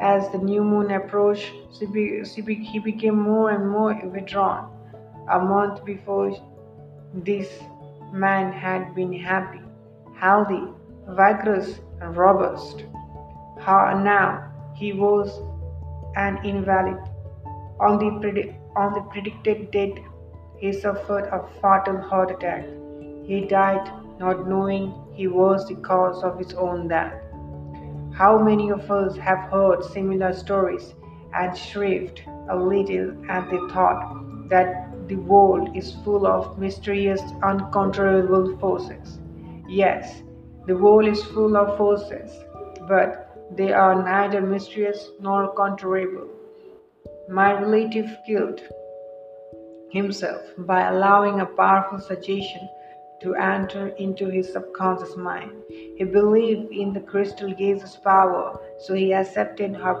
[0.00, 4.70] As the new moon approached, she be, she be, he became more and more withdrawn.
[5.28, 6.30] A month before
[7.12, 7.62] this
[8.12, 9.60] man had been happy,
[10.16, 10.62] healthy,
[11.08, 12.84] vigorous, and robust.
[13.58, 15.40] How now he was
[16.14, 16.98] an invalid.
[17.80, 19.98] On the, on the predicted date,
[20.58, 22.64] he suffered a fatal heart attack.
[23.24, 23.90] He died
[24.20, 27.14] not knowing he was the cause of his own death.
[28.18, 30.92] How many of us have heard similar stories
[31.32, 38.58] and shrieked a little at the thought that the world is full of mysterious, uncontrollable
[38.58, 39.20] forces.
[39.68, 40.22] Yes,
[40.66, 42.32] the world is full of forces,
[42.88, 46.28] but they are neither mysterious nor controllable.
[47.28, 48.60] My relative killed
[49.92, 52.68] himself by allowing a powerful suggestion
[53.20, 55.52] to enter into his subconscious mind.
[55.68, 59.94] He believed in the crystal gazer's power, so he accepted her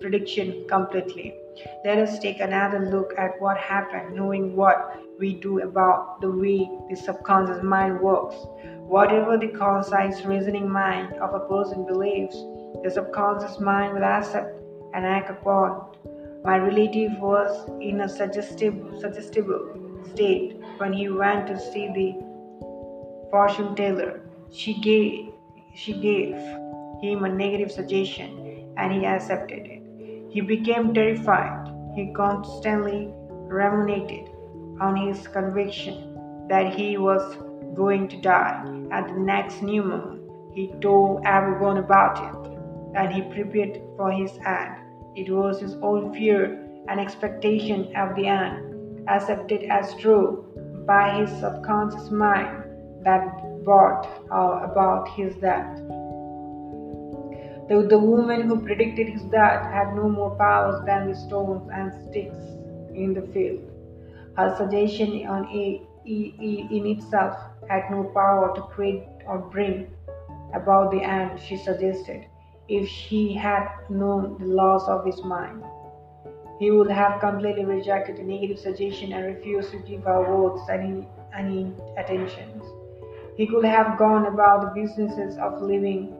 [0.00, 1.36] prediction completely.
[1.84, 6.70] Let us take another look at what happened, knowing what we do about the way
[6.88, 8.36] the subconscious mind works.
[8.86, 12.34] Whatever the concise reasoning mind of a person believes,
[12.82, 14.54] the subconscious mind will accept
[14.94, 15.84] and act upon.
[16.44, 19.74] My relative was in a suggestible, suggestible
[20.14, 22.27] state when he went to see the
[23.30, 24.20] fortune teller.
[24.50, 25.32] She gave,
[25.74, 26.34] she gave
[27.02, 29.82] him a negative suggestion and he accepted it.
[30.30, 31.72] He became terrified.
[31.94, 34.30] He constantly ruminated
[34.80, 37.36] on his conviction that he was
[37.74, 40.30] going to die at the next new moon.
[40.54, 42.58] He told everyone about it
[42.96, 44.76] and he prepared for his end.
[45.14, 50.44] It was his own fear and expectation of the end, accepted as true
[50.86, 52.57] by his subconscious mind
[53.08, 55.76] that brought uh, about his death.
[57.68, 61.92] The, the woman who predicted his death had no more powers than the stones and
[62.08, 62.36] sticks
[62.94, 63.60] in the field.
[64.36, 67.36] Her suggestion on a, in itself
[67.68, 69.86] had no power to create or bring
[70.54, 72.24] about the end she suggested.
[72.68, 75.62] If she had known the laws of his mind,
[76.58, 81.06] he would have completely rejected the negative suggestion and refused to give her words any,
[81.36, 82.57] any attention.
[83.38, 86.12] He could have gone about the businesses of living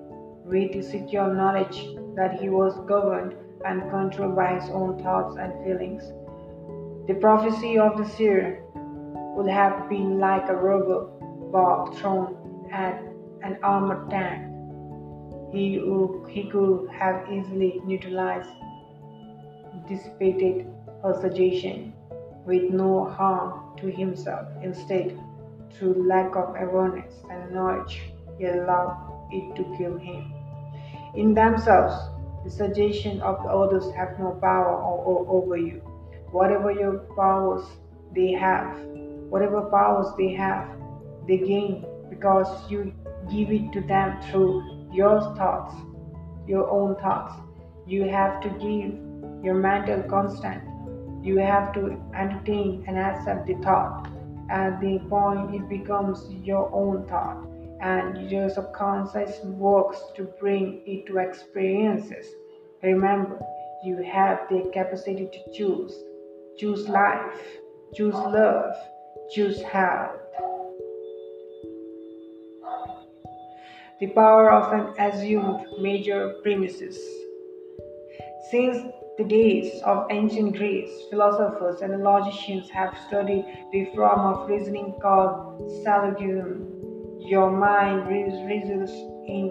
[0.45, 3.35] with the secure knowledge that he was governed
[3.67, 6.13] and controlled by his own thoughts and feelings.
[7.09, 8.63] The prophecy of the seer
[9.35, 11.07] would have been like a rubber
[11.51, 12.37] ball thrown
[12.71, 13.03] at
[13.43, 14.45] an armored tank.
[15.53, 15.81] He,
[16.29, 18.51] he could have easily neutralized,
[19.89, 20.69] dissipated
[21.03, 21.95] her suggestion
[22.47, 24.47] with no harm to himself.
[24.63, 25.19] Instead,
[25.73, 28.01] through lack of awareness and knowledge,
[28.39, 30.33] he allowed it to kill him.
[31.15, 31.95] In themselves,
[32.45, 35.81] the suggestion of the others have no power over you.
[36.31, 37.65] Whatever your powers
[38.15, 38.79] they have,
[39.29, 40.69] whatever powers they have,
[41.27, 42.93] they gain because you
[43.31, 45.75] give it to them through your thoughts,
[46.47, 47.35] your own thoughts.
[47.87, 50.63] You have to give your mental constant.
[51.23, 54.09] You have to entertain and accept the thought.
[54.51, 57.47] At the point it becomes your own thought,
[57.81, 62.27] and your subconscious works to bring it to experiences.
[62.83, 63.39] Remember,
[63.85, 65.95] you have the capacity to choose.
[66.59, 67.41] Choose life,
[67.95, 68.75] choose love,
[69.31, 70.17] choose health.
[74.01, 76.99] The power of an assumed major premises.
[78.51, 84.95] Since the days of ancient Greece, philosophers and logicians have studied the form of reasoning
[85.03, 86.65] called syllogism.
[87.19, 88.91] Your mind reasons
[89.27, 89.51] in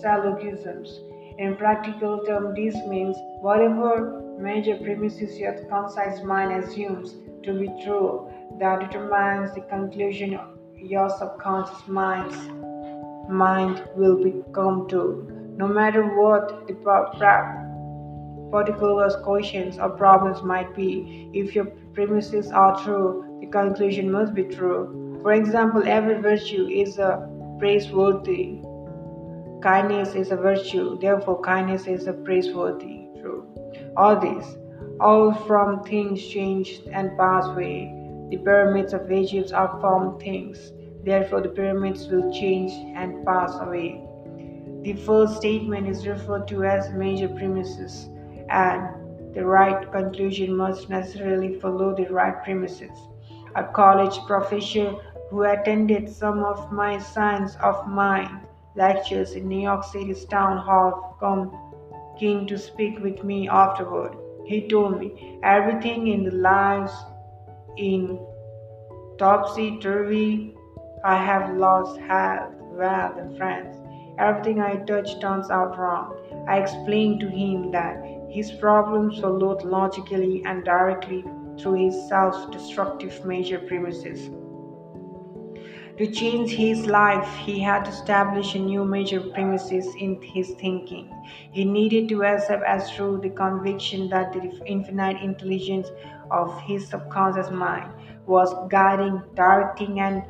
[0.00, 1.00] syllogisms.
[1.38, 8.30] In practical terms, this means whatever major premises your concise mind assumes to be true,
[8.60, 10.38] that determines the conclusion
[10.76, 12.36] your subconscious mind's
[13.28, 15.26] mind will become to,
[15.56, 16.74] no matter what the
[18.50, 21.30] particular questions or problems might be.
[21.32, 25.18] If your premises are true, the conclusion must be true.
[25.22, 27.28] For example, every virtue is a
[27.58, 28.60] praiseworthy.
[29.62, 33.08] Kindness is a virtue, therefore, kindness is a praiseworthy.
[33.20, 33.46] True.
[33.96, 34.56] All this,
[35.00, 37.90] all from things changed and pass away.
[38.30, 40.72] The pyramids of Egypt are from things,
[41.04, 44.02] therefore, the pyramids will change and pass away.
[44.82, 48.10] The first statement is referred to as major premises
[48.54, 52.96] and the right conclusion must necessarily follow the right premises.
[53.56, 54.94] A college professor
[55.28, 58.46] who attended some of my science of mind
[58.76, 61.50] lectures in New York City's town hall come
[62.18, 64.16] came to speak with me afterward.
[64.46, 66.92] He told me everything in the lives
[67.76, 68.20] in
[69.18, 70.54] topsy turvy.
[71.04, 73.76] I have lost health, wealth, and friends.
[74.18, 76.14] Everything I touch turns out wrong.
[76.46, 81.24] I explained to him that his problems followed logically and directly
[81.56, 84.28] through his self destructive major premises.
[85.98, 91.14] To change his life, he had to establish a new major premises in his thinking.
[91.52, 95.92] He needed to accept as true the conviction that the infinite intelligence
[96.32, 97.92] of his subconscious mind
[98.26, 100.24] was guiding, directing, and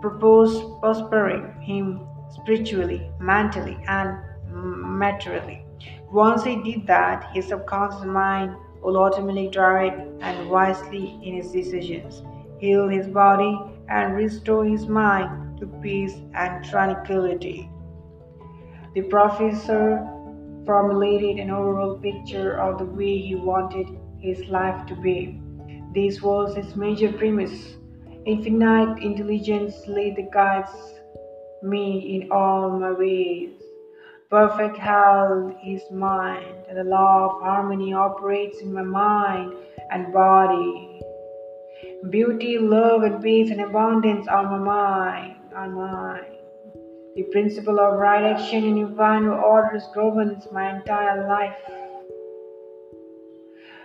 [0.00, 4.16] prospering him spiritually, mentally, and
[4.50, 5.67] materially.
[6.10, 12.22] Once he did that, his subconscious mind will ultimately direct and wisely in his decisions,
[12.58, 17.68] heal his body, and restore his mind to peace and tranquility.
[18.94, 20.06] The professor
[20.64, 23.86] formulated an overall picture of the way he wanted
[24.18, 25.40] his life to be.
[25.94, 27.76] This was his major premise.
[28.24, 30.70] Infinite intelligence lead guides
[31.62, 33.57] me in all my ways.
[34.30, 39.54] Perfect health is mine, and the law of harmony operates in my mind
[39.90, 41.00] and body.
[42.10, 46.36] Beauty, love, and peace and abundance are my mind, are mine.
[47.16, 51.56] The principle of right action and divine orders governs my entire life.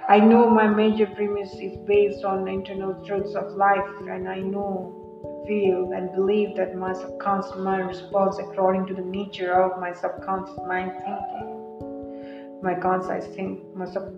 [0.09, 5.02] I know my major premise is based on internal truths of life, and I know
[5.47, 10.57] feel and believe that my subconscious mind responds according to the nature of my subconscious
[10.67, 12.59] mind thinking.
[12.61, 14.11] My conscious think, my sub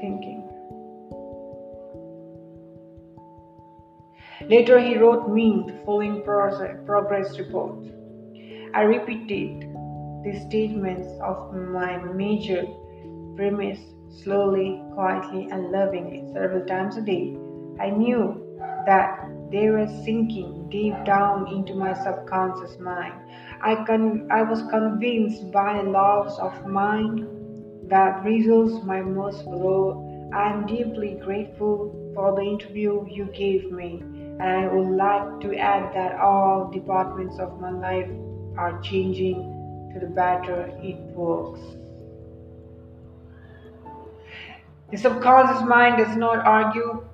[0.00, 0.46] thinking.
[4.48, 7.86] Later, he wrote me the following progress report.
[8.74, 9.68] I repeated
[10.24, 12.66] the statements of my major
[13.36, 13.80] premise
[14.22, 17.36] slowly, quietly, and lovingly several times a day.
[17.80, 18.46] I knew
[18.86, 19.19] that
[19.50, 23.14] they were sinking deep down into my subconscious mind.
[23.60, 27.26] I, con- I was convinced by laws of mind
[27.90, 30.30] that resolves my most below.
[30.32, 35.56] I am deeply grateful for the interview you gave me, and I would like to
[35.56, 38.08] add that all departments of my life
[38.56, 41.60] are changing to the better it works.
[44.92, 47.04] The subconscious mind does not argue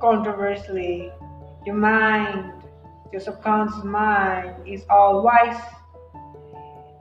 [0.00, 1.12] controversially
[1.64, 2.52] your mind,
[3.12, 5.60] your subconscious mind, is all wise.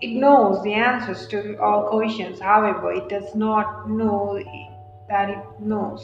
[0.01, 2.39] It knows the answers to all questions.
[2.39, 4.41] However, it does not know
[5.09, 6.03] that it knows.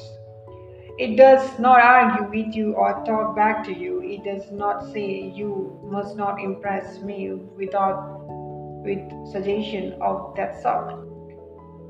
[0.99, 4.01] It does not argue with you or talk back to you.
[4.01, 8.17] It does not say you must not impress me without
[8.83, 11.06] with suggestion of that sort.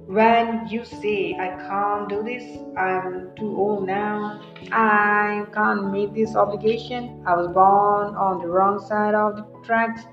[0.08, 2.43] When you say I can't do this,
[2.78, 4.41] I'm too old now,
[4.72, 10.03] I can't meet this obligation, I was born on the wrong side of the tracks,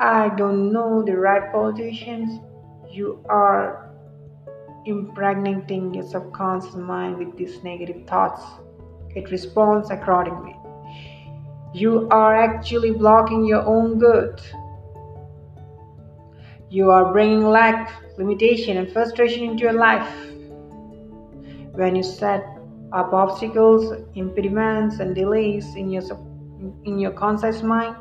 [0.00, 2.40] I don't know the right politicians,
[2.90, 3.90] you are
[4.86, 8.42] impregnating your subconscious mind with these negative thoughts.
[9.14, 10.56] It responds accordingly.
[11.74, 14.40] You are actually blocking your own good.
[16.74, 20.12] You are bringing lack, limitation, and frustration into your life.
[21.74, 22.44] When you set
[22.92, 26.02] up obstacles, impediments, and delays in your
[26.84, 27.94] in your conscious mind,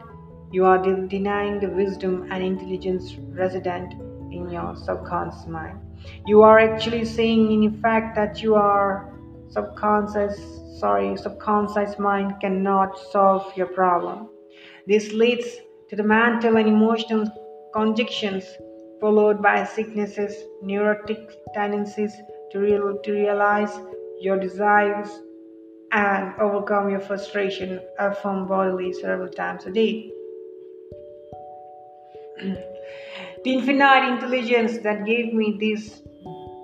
[0.51, 3.93] you are de- denying the wisdom and intelligence resident
[4.31, 5.77] in your subconscious mind.
[6.25, 9.13] You are actually saying, in effect, that you are
[9.49, 10.35] subconscious.
[10.79, 14.29] Sorry, subconscious mind cannot solve your problem.
[14.87, 15.57] This leads
[15.89, 17.27] to the mental and emotional
[17.73, 18.45] conjunctions,
[19.01, 22.13] followed by sicknesses, neurotic tendencies
[22.51, 23.79] to, real, to realize
[24.21, 25.09] your desires
[25.91, 30.11] and overcome your frustration uh, affirm bodily several times a day.
[32.39, 36.01] the infinite intelligence that gave me this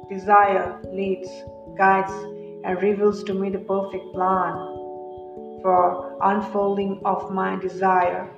[0.09, 1.29] desire leads,
[1.77, 2.11] guides,
[2.63, 4.53] and reveals to me the perfect plan
[5.61, 8.29] for unfolding of my desire.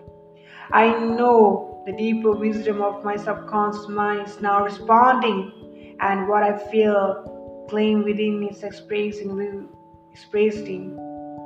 [0.74, 6.58] I know the deeper wisdom of my subconscious mind is now responding, and what I
[6.70, 9.68] feel claim within is expressing,
[10.12, 10.96] expressing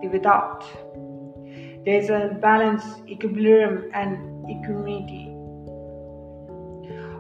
[0.02, 0.66] the without.
[1.86, 5.32] There is a balance, equilibrium, and equanimity.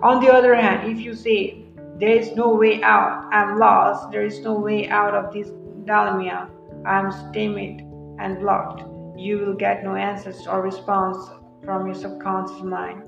[0.04, 1.62] On the other hand, if you say,
[1.98, 5.48] There is no way out, I'm lost, there is no way out of this
[5.86, 6.50] dilemma,
[6.86, 7.88] I'm stymied
[8.20, 8.84] and blocked,
[9.16, 11.18] you will get no answers or response
[11.66, 13.02] from your subconscious mind.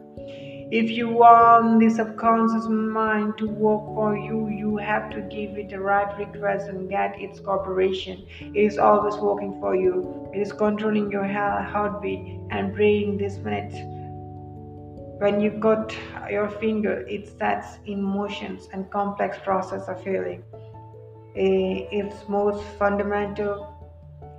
[0.70, 5.70] If you want the subconscious mind to work for you, you have to give it
[5.70, 8.26] the right request and get its cooperation.
[8.41, 10.30] It is always working for you.
[10.34, 13.72] It is controlling your heartbeat and breathing this minute.
[15.20, 15.95] When you cut
[16.30, 20.43] your finger, it sets in motions and complex process of healing.
[21.38, 23.74] Eh, its most fundamental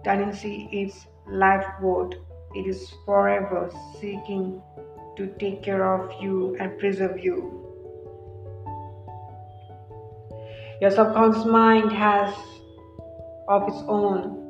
[0.05, 2.15] tendency is life worth
[2.55, 3.71] it is forever
[4.01, 4.63] seeking
[5.17, 7.65] to take care of you and preserve you.
[10.81, 12.35] Your subconscious mind has
[13.49, 14.45] of its own,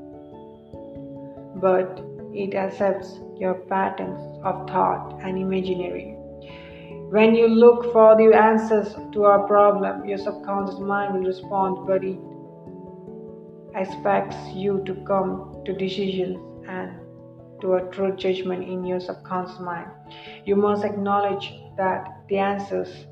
[1.60, 2.00] but
[2.34, 6.14] it accepts your patterns of thought and imaginary.
[7.10, 12.04] When you look for the answers to a problem, your subconscious mind will respond, but
[12.04, 12.18] it
[13.74, 16.38] expects you to come to decisions
[16.68, 17.07] and
[17.60, 19.90] to a true judgment in your subconscious mind.
[20.44, 23.06] You must acknowledge that the answers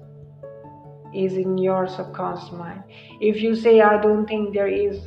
[1.14, 2.82] is in your subconscious mind.
[3.20, 5.00] If you say, I don't think there is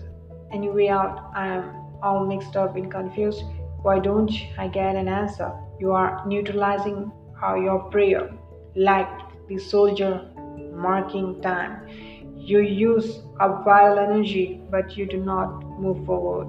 [0.52, 3.44] any way out, I am all mixed up and confused,
[3.82, 5.52] why don't I get an answer?
[5.80, 7.12] You are neutralizing
[7.42, 8.32] your prayer
[8.76, 9.10] like
[9.48, 10.30] the soldier
[10.74, 11.88] marking time.
[12.36, 16.48] You use a vital energy, but you do not move forward.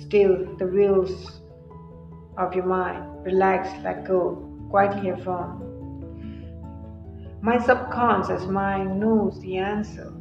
[0.00, 1.40] Still, the wheels
[2.40, 3.24] of your mind.
[3.24, 4.36] Relax, let go,
[4.70, 5.66] quietly affirm.
[7.42, 10.12] My subconscious mind knows the answer.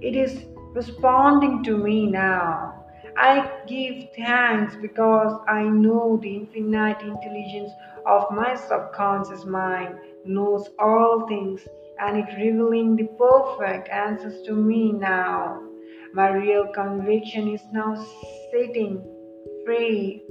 [0.00, 2.74] It is responding to me now.
[3.16, 7.70] I give thanks because I know the infinite intelligence
[8.06, 11.60] of my subconscious mind knows all things
[12.00, 15.60] and it revealing the perfect answers to me now.
[16.14, 17.94] My real conviction is now
[18.50, 19.04] setting
[19.66, 20.22] free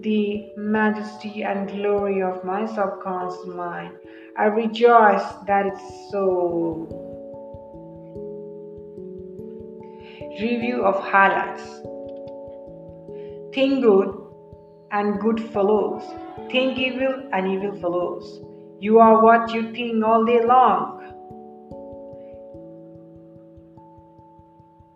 [0.00, 3.96] the majesty and glory of my subconscious mind.
[4.36, 6.88] I rejoice that it's so.
[10.40, 11.82] Review of highlights
[13.54, 14.08] Think good
[14.92, 16.02] and good follows.
[16.50, 18.40] Think evil and evil follows.
[18.80, 21.01] You are what you think all day long.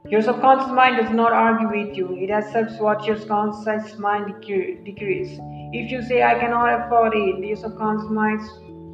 [0.09, 5.39] Your subconscious mind does not argue with you, it accepts what your conscious mind decrees.
[5.73, 8.41] If you say, I cannot afford it, your subconscious mind,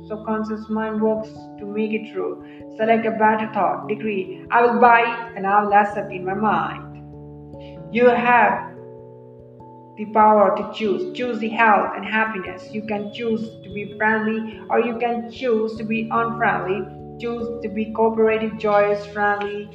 [0.09, 2.43] subconscious mind works to make it true.
[2.79, 6.33] Select a better thought, decree, I will buy it and I will accept in my
[6.33, 7.95] mind.
[7.95, 8.73] You have
[9.99, 11.15] the power to choose.
[11.15, 12.73] Choose the health and happiness.
[12.73, 16.87] You can choose to be friendly or you can choose to be unfriendly.
[17.21, 19.69] Choose to be cooperative, joyous, friendly,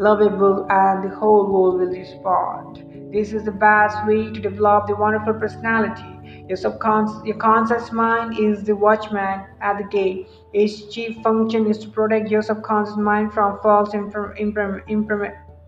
[0.00, 2.84] lovable, and the whole world will respond.
[3.12, 6.44] This is the best way to develop the wonderful personality.
[6.48, 10.26] Your subconscious, your conscious mind is the watchman at the gate.
[10.52, 13.92] Its chief function is to protect your subconscious mind from false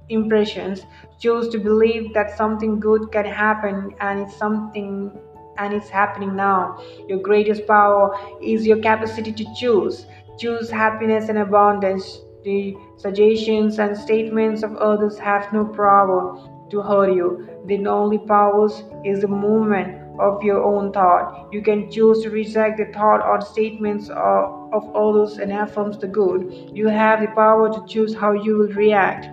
[0.08, 0.82] impressions.
[1.20, 5.12] Choose to believe that something good can happen, and it's something
[5.58, 6.82] and it's happening now.
[7.06, 10.06] Your greatest power is your capacity to choose.
[10.38, 12.18] Choose happiness and abundance.
[12.44, 16.36] The suggestions and statements of others have no power
[16.70, 17.48] to hurt you.
[17.66, 21.48] The only powers is the movement of your own thought.
[21.52, 26.08] You can choose to reject the thought or statements of, of others and affirm the
[26.08, 26.70] good.
[26.74, 29.28] You have the power to choose how you will react.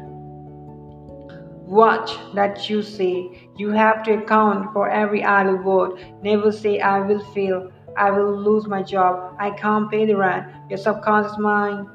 [1.65, 3.49] Watch that you say.
[3.57, 5.99] You have to account for every idle word.
[6.21, 7.71] Never say, I will fail.
[7.97, 9.35] I will lose my job.
[9.39, 10.45] I can't pay the rent.
[10.69, 11.87] Your subconscious mind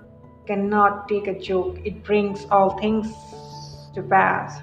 [0.47, 1.79] cannot take a joke.
[1.85, 3.13] It brings all things
[3.95, 4.61] to pass.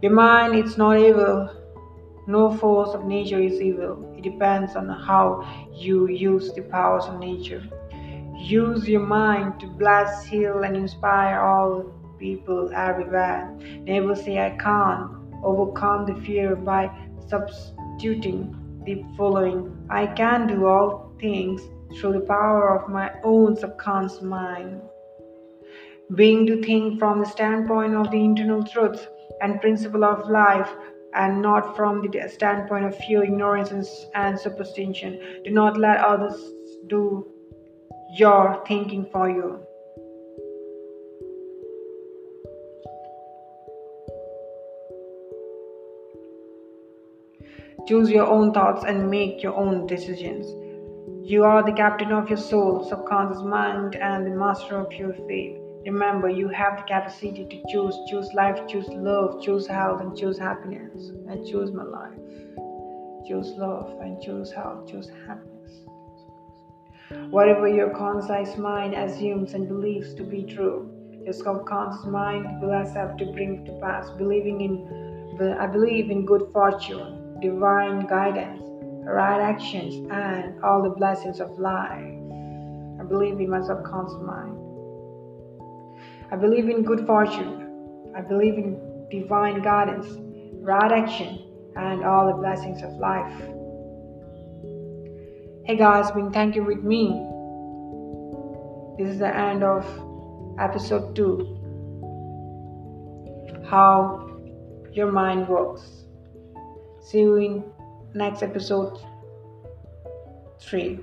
[0.00, 1.50] Your mind is not evil.
[2.26, 4.14] No force of nature is evil.
[4.16, 5.42] It depends on how
[5.74, 7.62] you use the powers of nature.
[8.36, 13.52] Use your mind to bless, heal, and inspire all people everywhere.
[13.82, 15.10] Never say, I can't.
[15.42, 16.90] Overcome the fear by
[17.28, 18.54] substituting
[18.88, 19.58] the following
[19.90, 21.60] I can do all things
[21.94, 24.80] through the power of my own subconscious mind.
[26.14, 29.06] Being to think from the standpoint of the internal truth
[29.42, 30.70] and principle of life
[31.14, 35.20] and not from the standpoint of fear, ignorance, and superstition.
[35.44, 36.40] Do not let others
[36.86, 37.26] do
[38.16, 39.67] your thinking for you.
[47.88, 50.46] Choose your own thoughts and make your own decisions.
[51.26, 55.56] You are the captain of your soul, subconscious mind, and the master of your fate.
[55.86, 57.96] Remember, you have the capacity to choose.
[58.10, 61.12] Choose life, choose love, choose health, and choose happiness.
[61.30, 62.12] And choose my life.
[63.26, 65.72] Choose love and choose health, choose happiness.
[67.30, 70.90] Whatever your conscious mind assumes and believes to be true,
[71.24, 74.10] your subconscious mind will accept to bring to pass.
[74.10, 78.62] Believing in, I believe in good fortune, divine guidance,
[79.04, 82.14] right actions, and all the blessings of life.
[83.00, 84.56] I believe in my subconscious mind.
[86.32, 88.12] I believe in good fortune.
[88.16, 90.06] I believe in divine guidance,
[90.60, 91.44] right action,
[91.76, 93.32] and all the blessings of life.
[95.64, 97.08] Hey guys, being thank you with me.
[98.98, 99.86] This is the end of
[100.58, 101.56] episode 2
[103.70, 104.26] How
[104.92, 106.07] your mind works.
[107.08, 107.64] See you in
[108.12, 109.00] next episode
[110.60, 111.00] 3.